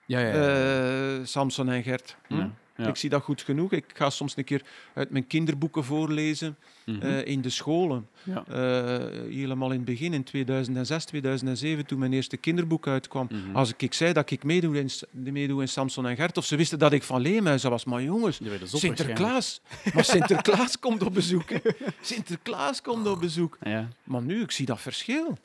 [0.05, 1.25] Ja, ja, ja.
[1.25, 2.15] Samson en Gert.
[2.27, 2.47] Hm?
[2.77, 2.89] Ja, ja.
[2.89, 3.71] Ik zie dat goed genoeg.
[3.71, 4.61] Ik ga soms een keer
[4.93, 6.55] uit mijn kinderboeken voorlezen
[6.85, 7.01] Mhm.
[7.01, 8.07] eh, in de scholen.
[8.23, 8.43] ja.
[8.47, 13.27] Eh, helemaal in het begin, in 2006, 2007, toen mijn eerste kinderboek uitkwam.
[13.31, 13.55] Mhm.
[13.55, 16.55] Als ik, ik zei dat ik meedoe in, meedoe in Samson en Gert, of ze
[16.55, 19.61] wisten dat ik van Leemuizen was, maar jongens, zot Sinterklaas.
[19.93, 21.49] Maar Sinterklaas komt op bezoek.
[21.49, 21.59] hè.
[22.01, 23.57] Sinterklaas komt op bezoek.
[23.59, 23.95] waarschijnlijk.
[24.03, 25.37] Maar nu, ik zie dat verschil.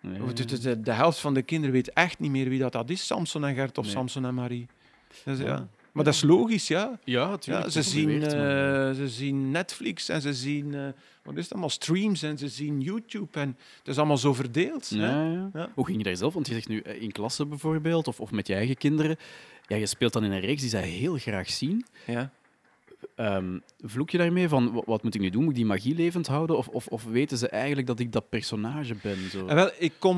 [0.00, 0.32] Ja, ja.
[0.32, 3.06] De, de, de helft van de kinderen weet echt niet meer wie dat, dat is,
[3.06, 3.92] Samson en Gert of Nee.
[3.94, 4.66] Samson en Marie.
[5.24, 5.68] Dus, ja.
[5.92, 5.96] Ja.
[5.96, 6.98] Maar dat is logisch, ja.
[7.04, 8.30] Ja, ja tuurlijk, ze, zien, eh,
[8.92, 10.86] ze zien Netflix en ze zien eh,
[11.22, 13.40] wat is het allemaal, streams en ze zien YouTube.
[13.40, 14.88] En het is allemaal zo verdeeld.
[14.90, 14.96] hè.
[14.96, 15.50] Ja, ja.
[15.52, 15.68] Ja.
[15.74, 16.34] Hoe ging je daar zelf?
[16.34, 19.16] Want je zegt nu eh, in klasse bijvoorbeeld, of, of met je eigen kinderen.
[19.66, 21.84] Ja, je speelt dan in een reeks die zij heel graag zien.
[22.06, 22.30] Ja.
[23.14, 25.40] Ehm, vloek je daarmee van, wa- wat moet ik nu doen?
[25.42, 26.56] Moet ik die magie levend houden?
[26.56, 29.30] Of, of, of weten ze eigenlijk dat ik dat personage ben?
[29.30, 29.46] Zo?
[29.46, 30.16] En wel, ik kom...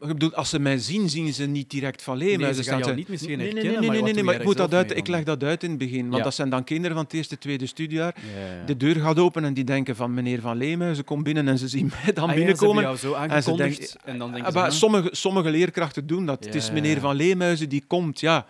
[0.00, 2.40] Ik bedoel, als ze mij zien, zien ze niet direct van Leeuwen.
[2.40, 4.44] Nee, Ze staan niet misschien nee, nee, herkennen, nee, nee, maar nee, nee, maar ik,
[4.44, 6.02] moet dat uit, ik leg dat uit in het begin.
[6.04, 6.22] Want Ja.
[6.22, 8.14] dat zijn dan kinderen van het eerste, tweede studiejaar.
[8.34, 8.64] Ja, ja.
[8.64, 10.96] De deur gaat open en die denken van meneer Van Leeuwen.
[10.96, 12.98] Ze komen binnen en ze zien mij dan Ah, binnenkomen.
[12.98, 14.58] Ze zo En ze denken, en dan denken Ah, ze...
[14.58, 16.44] maar sommige, sommige leerkrachten doen dat.
[16.44, 18.46] Het is meneer Van Leemuizen die komt, ja.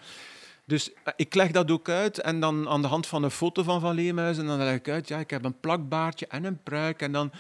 [0.67, 3.63] Dus eh, ik leg dat ook uit en dan aan de hand van een foto
[3.63, 7.03] van Van Leemuizen, dan leg ik uit, ja, ik heb een plakbaardje en een pruik
[7.03, 7.31] en dan...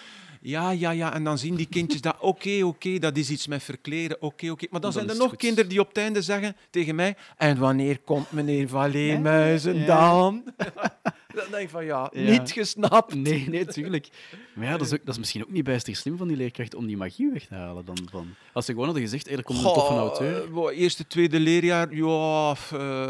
[0.40, 1.14] Ja, ja, ja.
[1.14, 4.66] En dan zien die kindjes dat, oké, oké, dat is iets met verkleden, oké, oké.
[4.70, 5.38] Maar dan, Dan zijn er nog goed.
[5.38, 9.86] kinderen die op het einde zeggen tegen mij, en wanneer komt meneer Van Leemuizen Ja.
[9.86, 10.42] dan?
[11.34, 12.30] dan denk ik van, ja, Ja.
[12.30, 13.14] niet gesnapt.
[13.14, 14.08] Nee, nee, tuurlijk.
[14.54, 16.74] Maar ja, dat is, ook, dat is misschien ook niet bijster slim van die leerkracht
[16.74, 17.84] om die magie weg te halen.
[17.84, 18.28] Dan van.
[18.52, 20.48] Als ze gewoon hadden gezegd, hey, er komt een toffe auteur.
[20.68, 23.08] eh, eerste, tweede leerjaar, ja, eh,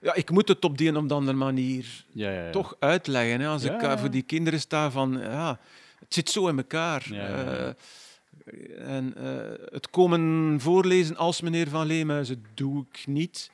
[0.00, 2.50] ja, ik moet het op die en op de andere manier Ja, ja, ja.
[2.50, 3.40] toch uitleggen.
[3.40, 5.58] Hè, als ik eh, voor die kinderen sta van, ja,
[6.10, 7.06] het zit zo in elkaar.
[7.12, 7.26] Ja.
[7.28, 7.72] Eh,
[8.96, 13.50] en eh, het komen voorlezen als meneer Van Leemuizen doe ik niet.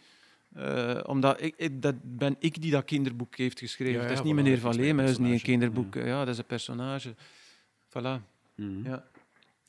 [0.55, 3.95] Eh, omdat ik, ik- dat ben ik die dat kinderboek heeft geschreven.
[3.95, 5.95] Ja, het ja, is niet voilà, meneer Van is mijn Leemuizen die een kinderboek...
[5.95, 6.19] Ja.
[6.19, 7.15] dat is een personage.
[7.89, 8.23] Voilà.
[8.55, 8.85] Mhm.
[8.85, 9.05] Ja.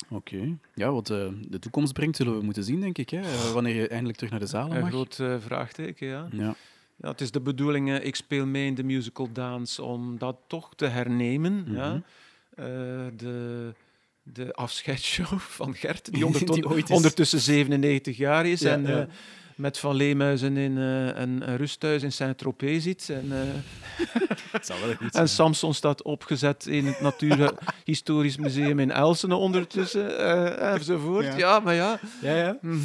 [0.10, 0.58] Oké.
[0.74, 3.10] Ja, wat de toekomst brengt, zullen we moeten zien, denk ik.
[3.10, 3.52] Hè?
[3.54, 4.90] Wanneer je eindelijk terug naar de Een mag.
[4.90, 6.28] groot eh, vraagteken, ja.
[6.32, 6.56] Ja.
[6.96, 10.76] Ja, het is de bedoeling, ik speel mee in de musical dance om dat toch
[10.76, 11.66] te hernemen.
[11.70, 11.90] ja.
[11.90, 12.00] Mhm.
[13.18, 13.74] De,
[14.24, 16.96] de afscheidsshow van Gert, die, Die ondertussen, ooit is.
[16.96, 19.00] ondertussen 97 jaar is Ja, en ja.
[19.02, 19.06] eh,
[19.56, 23.10] met Van Leemuizen in eh, een, een rusthuis in Saint-Tropez zit.
[23.10, 25.30] En, eh, en.
[25.30, 31.26] Samson staat opgezet in het Natuurhistorisch Museum in Elsene ondertussen, eh, enzovoort.
[31.26, 31.38] Ja.
[31.38, 31.60] Ja.
[31.60, 32.00] maar ja.
[32.22, 32.58] Ja, ja.
[32.62, 32.78] Hm.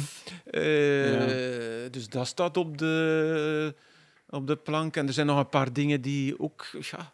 [0.45, 3.75] Eh, Dus dat staat op de,
[4.29, 4.95] op de plank.
[4.95, 6.65] En er zijn nog een paar dingen die ook...
[6.91, 7.13] Ja,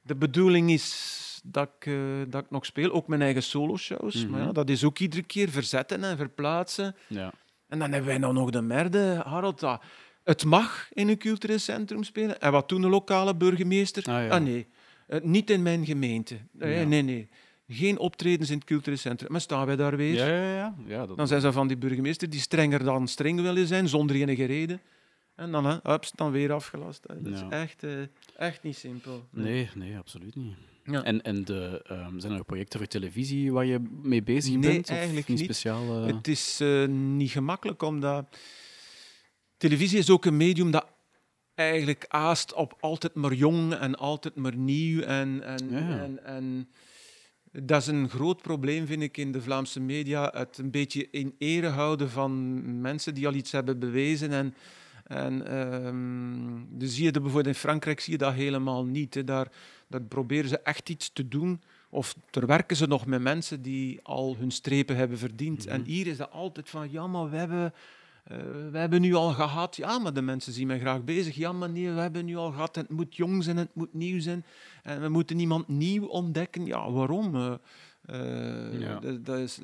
[0.00, 1.16] de bedoeling is
[1.50, 1.94] dat ik, eh,
[2.28, 2.90] dat ik nog speel.
[2.90, 4.26] Ook mijn eigen solo-shows.
[4.26, 4.54] Maar ja, Mhm.
[4.54, 6.96] dat is ook iedere keer verzetten en verplaatsen.
[7.06, 7.32] ja.
[7.68, 9.60] En dan hebben wij nou nog de merde, Harold.
[9.60, 9.82] Dat
[10.24, 12.40] het mag in een cultureel centrum spelen.
[12.40, 14.04] En wat doen de lokale burgemeester?
[14.04, 14.38] Ah, ja.
[14.38, 14.66] nee,
[15.06, 16.36] eh, niet in mijn gemeente.
[16.52, 16.84] Nee, Ja.
[16.86, 17.28] nee, nee.
[17.68, 19.32] Geen optredens in het cultureel centrum.
[19.32, 20.14] Maar staan wij daar weer?
[20.14, 20.74] Ja, ja, ja.
[20.86, 24.16] ja dat, Dan zijn ze van die burgemeester die strenger dan streng willen zijn, zonder
[24.16, 24.80] enige reden.
[25.38, 27.04] En dan, hè, hups, dan weer afgelast.
[27.06, 27.22] hè.
[27.22, 27.46] Dat Ja.
[27.46, 28.00] is echt, eh,
[28.36, 29.28] echt niet simpel.
[29.30, 30.54] Nee, nee, absoluut niet.
[30.84, 31.02] Ja.
[31.04, 34.88] En, en de, ehm, zijn er projecten voor televisie waar je mee bezig Nee, bent?
[34.88, 36.06] Eigenlijk niet speciaal?
[36.06, 36.14] eh?
[36.16, 38.36] Het is eh, niet gemakkelijk, omdat
[39.56, 40.86] televisie is ook een medium dat
[41.54, 45.00] eigenlijk aast op altijd maar jong en altijd maar nieuw.
[45.00, 45.98] En, en, Ja.
[46.02, 46.68] en, en
[47.52, 50.32] dat is een groot probleem, vind ik, in de Vlaamse media.
[50.34, 54.30] Het een beetje in ere houden van mensen die al iets hebben bewezen.
[54.32, 54.54] En,
[55.08, 59.14] en ehm, dus zie je dat bijvoorbeeld in Frankrijk zie je dat helemaal niet.
[59.14, 59.24] Hè.
[59.24, 59.48] Daar,
[59.86, 61.62] daar proberen ze echt iets te doen.
[61.90, 65.66] Of er werken ze nog met mensen die al hun strepen hebben verdiend.
[65.66, 67.72] En hier is dat altijd van, ja, maar we hebben,
[68.24, 68.36] eh,
[68.70, 69.76] we hebben nu al gehad.
[69.76, 71.34] Ja, maar de mensen zien mij graag bezig.
[71.36, 72.76] Ja, maar nee, we hebben nu al gehad.
[72.76, 74.44] En het moet jong zijn, het moet nieuw zijn.
[74.82, 76.66] En we moeten iemand nieuw ontdekken.
[76.66, 77.34] Ja, waarom?
[77.36, 77.54] Eh,
[78.02, 79.00] eh, Ja.
[79.20, 79.60] dat is,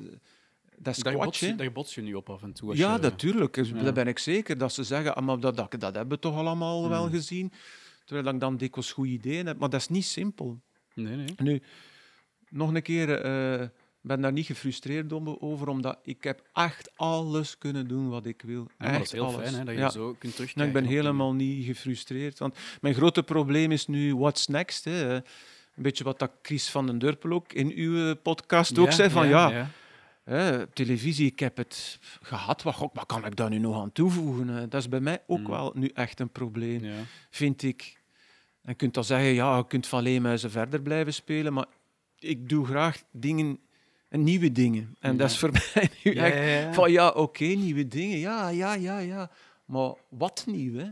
[0.79, 2.75] dat daar, bots je, daar bots je nu op af en toe.
[2.75, 3.53] Ja, je, natuurlijk.
[3.53, 3.81] Dus Ja.
[3.83, 6.35] Daar ben ik zeker dat ze zeggen, ah, maar dat, dat, dat hebben we toch
[6.35, 7.11] allemaal wel Mm.
[7.11, 7.51] gezien.
[8.05, 9.57] Terwijl ik dan dikwijls goede ideeën heb.
[9.59, 10.61] Maar dat is niet simpel.
[10.93, 11.33] Nee, nee.
[11.37, 11.61] Nu,
[12.49, 13.67] nog een keer, eh
[14.01, 18.41] ben daar niet gefrustreerd om- over, omdat ik heb echt alles kunnen doen wat ik
[18.45, 18.59] wil.
[18.67, 19.41] Ja, maar dat is Echt heel alles.
[19.49, 19.89] fijn hè, dat je Ja.
[19.89, 20.55] zo kunt terugkijken.
[20.55, 22.39] Nou, ik ben helemaal niet gefrustreerd.
[22.39, 24.83] Want mijn grote probleem is nu what's next.
[24.85, 25.13] Hè.
[25.15, 25.23] Een
[25.83, 29.09] beetje wat dat Chris van den Durpel ook in uw eh, podcast ook zei.
[29.09, 29.69] Van ja,
[30.25, 32.63] Hè, televisie, ik heb het gehad.
[32.63, 34.47] Wat, god, wat kan ik daar nu nog aan toevoegen?
[34.47, 34.67] hè?
[34.67, 35.47] Dat is bij mij ook Mm.
[35.47, 36.93] wel nu echt een probleem, ja.
[37.29, 38.01] vind ik.
[38.61, 41.65] En je kunt dan zeggen, ja, je kunt van Leemuizen verder blijven spelen, maar
[42.19, 43.59] ik doe graag dingen,
[44.09, 44.95] en nieuwe dingen.
[44.99, 48.17] En dat is voor mij nu Ja, echt van, ja, oké, nieuwe dingen.
[48.17, 49.31] Ja, ja, ja, ja.
[49.65, 50.85] Maar wat nieuw, hè?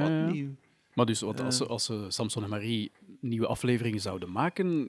[0.00, 0.48] Wat nieuw.
[0.94, 1.66] Maar dus wat, als, Eh.
[1.66, 4.88] als ze Samson en Marie nieuwe afleveringen zouden maken,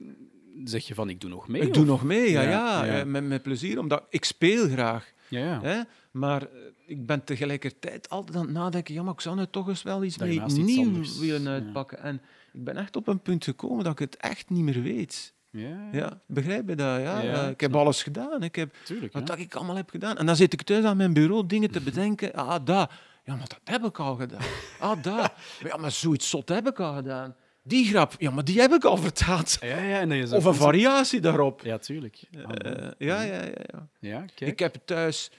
[0.64, 1.60] zeg je van ik doe nog mee?
[1.62, 2.98] Ik doe nog mee, ja, Ja, ja, ja.
[3.00, 5.12] eh, Met, met plezier, omdat ik speel graag.
[5.28, 5.60] Ja, ja.
[5.62, 5.80] Hè?
[6.10, 6.48] Maar eh,
[6.86, 10.04] ik ben tegelijkertijd altijd aan het nadenken, ja, maar ik zou er toch eens wel
[10.04, 12.02] iets mee Daarnaast iets nieuw anders, willen uitpakken.
[12.02, 12.20] En
[12.52, 15.32] ik ben echt op een punt gekomen dat ik het echt niet meer weet.
[15.50, 17.00] Ja, Ja, begrijp je dat?
[17.00, 17.20] Ja?
[17.20, 18.42] Ja, Eh, ik heb alles gedaan.
[18.42, 19.12] Ik heb tuurlijk.
[19.12, 20.16] wat dat ik allemaal heb gedaan.
[20.16, 22.32] En dan zit ik thuis aan mijn bureau dingen te bedenken.
[22.34, 22.90] Ah, dat.
[23.24, 24.40] Ja, maar dat heb ik al gedaan.
[24.78, 25.32] Ah, dat.
[25.68, 27.34] Ja, maar zoiets zot heb ik al gedaan.
[27.68, 29.56] Die grap, ja, maar die heb ik al vertaald.
[29.60, 31.60] Ja, ja, en zo Of een variatie daarop.
[31.64, 32.22] Ja, tuurlijk.
[32.30, 33.88] Eh, ja, ja, ja, ja.
[34.00, 34.50] ja, kijk.
[34.50, 35.30] Ik heb thuis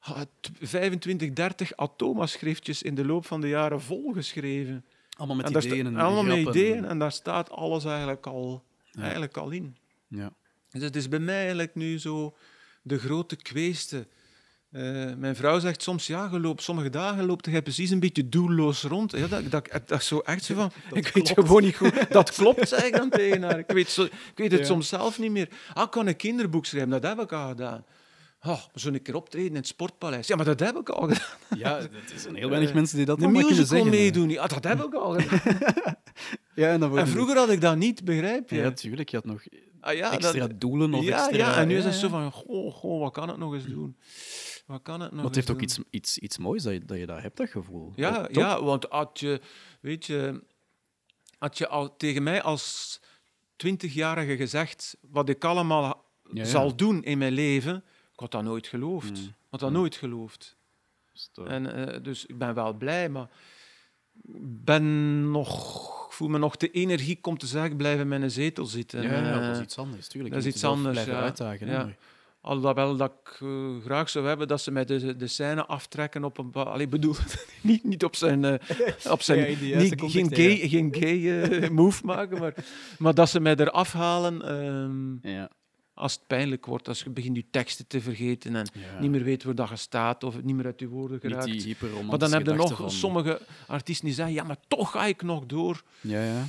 [0.00, 4.84] ah, t- 25, 30 atoma-schriftjes in de loop van de jaren volgeschreven.
[5.16, 9.00] allemaal met en ideeën en allemaal met ideeën en daar staat alles eigenlijk al, Ja.
[9.02, 9.76] eigenlijk al in.
[10.08, 10.32] Ja.
[10.70, 12.36] Dus het is bij mij eigenlijk nu zo
[12.82, 14.06] de grote kweeste.
[14.70, 14.82] Eh,
[15.16, 18.82] mijn vrouw zegt soms, ja, je loopt, sommige dagen loopt je precies een beetje doelloos
[18.82, 19.12] rond.
[19.12, 22.10] Ja, dat, dat, dat, is zo echt zo van, ik weet gewoon niet goed.
[22.10, 23.58] Dat klopt, zeg ik dan tegen haar.
[23.58, 24.66] Ik weet, zo, ik weet het Ja.
[24.66, 25.48] soms zelf niet meer.
[25.74, 27.84] Ah, ik kan een kinderboek schrijven, dat heb ik al gedaan.
[28.46, 30.26] Oh, zo een keer optreden in het Sportpaleis.
[30.26, 31.58] Ja, maar dat heb ik al gedaan.
[31.58, 33.98] ja, er zijn heel weinig mensen die dat Een allemaal kunnen musical zeggen.
[33.98, 34.04] hè.
[34.04, 34.28] meedoen.
[34.28, 35.40] Ja, dat heb ik al gedaan.
[36.54, 38.56] Ja, en, vroeger had ik dat niet, begrijp je?
[38.56, 39.08] Ja, tuurlijk.
[39.08, 39.42] Je had nog
[39.80, 41.36] Ah, ja, extra dat, doelen of ja, extra...
[41.36, 43.96] ja, en nu is het zo van, goh, goh, wat kan het nog eens doen?
[44.70, 45.64] Wat kan het nog Maar het heeft ook doen?
[45.64, 47.92] iets, iets, iets moois dat je, dat je dat hebt, dat gevoel.
[47.96, 49.40] Ja, ja, want had je,
[49.80, 50.42] weet je,
[51.38, 53.00] had je al tegen mij als
[53.56, 56.44] twintigjarige gezegd wat ik allemaal Ja, ja.
[56.44, 57.76] zal doen in mijn leven,
[58.12, 59.10] ik had dat nooit geloofd.
[59.10, 59.24] Mm.
[59.24, 60.56] Ik had dat nooit geloofd.
[61.12, 63.28] Dus En, eh, dus ik ben wel blij, maar
[64.64, 69.02] ben nog, voel me nog te energiek om te zeggen, blijven in mijn zetel zitten.
[69.02, 70.34] ja, ja, Eh, dat is iets anders, tuurlijk.
[70.34, 71.20] dat is iets anders, blijven ja.
[71.22, 71.96] uitdagen.
[72.42, 73.48] Alhoewel dat ik eh,
[73.84, 76.50] graag zou hebben dat ze mij de, de scène aftrekken op een...
[76.50, 77.14] bepa- Allee, ik bedoel,
[77.62, 78.44] niet, niet op zijn...
[78.44, 82.54] eh, op zijn Ja, niet, context, geen ja, gay, geen gay eh, move maken, maar,
[82.98, 85.50] maar dat ze mij eraf halen ehm, Ja,
[85.94, 88.68] als het pijnlijk wordt, als je begint je teksten te vergeten en
[89.00, 91.32] niet meer weet waar dat je staat of het niet meer uit je woorden Niet
[91.32, 91.46] geraakt.
[91.62, 91.76] die
[92.08, 95.46] Maar dan heb je nog sommige artiesten die zeggen, ja, maar toch ga ik nog
[95.46, 95.82] door.
[96.00, 96.44] Ja, ja.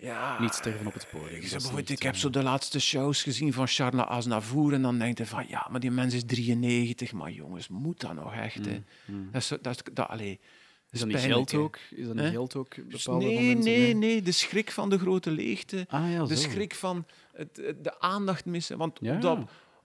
[0.00, 1.40] Ja, Niet sterven op het podium.
[1.42, 5.18] Ik, dat ik heb zo de laatste shows gezien van Charles Aznavour en dan denk
[5.18, 8.66] je van, ja, maar die mens is 93, maar jongens, moet dat nog echt?
[8.66, 8.82] Hè?
[9.04, 9.28] mm.
[9.32, 10.40] Dat is, dat dat, allee,
[10.90, 11.78] Is dat niet geld ook?
[11.90, 13.72] Is dat niet geld ook bepaalde Dus van nee, mensen?
[13.72, 18.00] nee, nee, de schrik van de grote leegte, Ah ja, de schrik van het, de
[18.00, 18.78] aandacht missen.
[18.78, 19.14] Want Ja.
[19.14, 19.38] op, dat,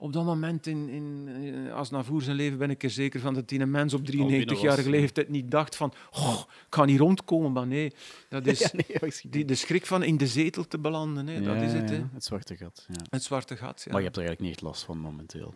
[0.04, 3.48] op dat moment in, in, in Aznavour zijn leven ben ik er zeker van dat
[3.48, 4.90] die een mens op binnen 93-jarige was, ja.
[4.90, 7.52] leeftijd niet dacht van, oh, ik kan niet rondkomen.
[7.52, 7.92] Maar nee,
[8.28, 9.32] dat is Ja, nee, waarschijnlijk.
[9.32, 11.26] die, de schrik van in de zetel te belanden.
[11.26, 11.42] Hè.
[11.42, 12.02] dat is het, hè.
[12.12, 12.86] Het zwarte gat.
[12.88, 13.04] Ja.
[13.10, 13.82] het zwarte gat.
[13.84, 13.92] Ja.
[13.92, 15.54] Maar je hebt er eigenlijk niet echt last van momenteel.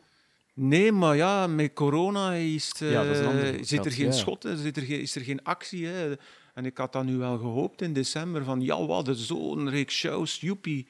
[0.55, 5.01] Nee, maar ja, met corona is Ja, eh, zit er geen schot, zit er geen,
[5.01, 5.86] is er geen actie.
[5.86, 6.14] Hè.
[6.55, 10.40] En ik had dat nu wel gehoopt in december, van ja, wat, zo'n reeks shows,
[10.40, 10.86] joepie.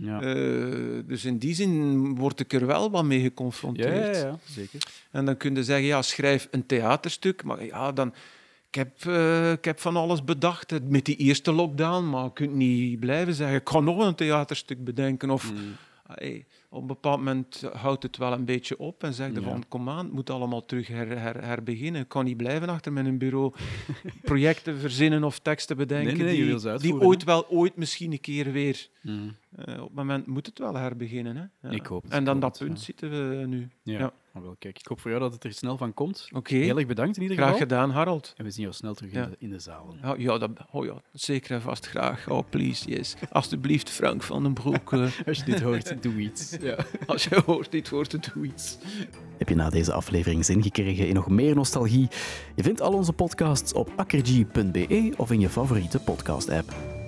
[0.00, 0.20] Ja.
[0.20, 4.16] Eh, dus in die zin word ik er wel wat mee geconfronteerd.
[4.16, 4.82] ja, ja, zeker.
[5.10, 7.44] En dan kun je zeggen, ja, schrijf een theaterstuk.
[7.44, 8.14] Maar ja, dan...
[8.68, 12.54] Ik heb, eh, ik heb van alles bedacht met die eerste lockdown, maar je kunt
[12.54, 15.30] niet blijven zeggen, ik ga nog een theaterstuk bedenken.
[15.30, 15.76] Of Mm.
[16.06, 19.40] Hey, op een bepaald moment houdt het wel een beetje op en zegt Ja.
[19.42, 22.00] van kom aan, het moet allemaal terug her, her, herbeginnen.
[22.00, 23.52] Ik kan niet blijven achter mijn bureau
[24.22, 28.20] projecten verzinnen of teksten bedenken Nee, nee, ze die, die ooit wel ooit misschien een
[28.20, 28.88] keer weer...
[29.02, 29.36] Mm.
[29.56, 31.36] eh, op het moment moet het wel herbeginnen.
[31.36, 31.68] Hè?
[31.68, 31.74] Ja.
[31.74, 32.84] Ik hoop het, En dan dat punt ja.
[32.84, 33.68] zitten we nu.
[33.82, 34.12] Ja.
[34.32, 36.28] Maar wel, kijk, ik hoop voor jou dat het er snel van komt.
[36.32, 37.66] Oké, Heel erg bedankt in ieder graag geval.
[37.66, 38.32] gedaan, Harold.
[38.36, 39.24] En we zien jou snel terug Ja.
[39.24, 39.98] in, de, in de zalen.
[40.02, 42.28] Ja, ja, dat, oh ja, zeker en vast graag.
[42.28, 43.14] Oh, please, yes.
[43.30, 44.92] Alsjeblieft, Frank van den Broek.
[44.92, 46.56] eh, Als je dit hoort, doe iets.
[46.60, 46.76] Ja.
[47.06, 48.78] als je hoort, dit hoort, doe iets.
[49.38, 52.08] Heb je na deze aflevering zin gekregen in nog meer nostalgie?
[52.56, 56.99] Je vindt al onze podcasts op akkerg.be of in je favoriete podcast-app.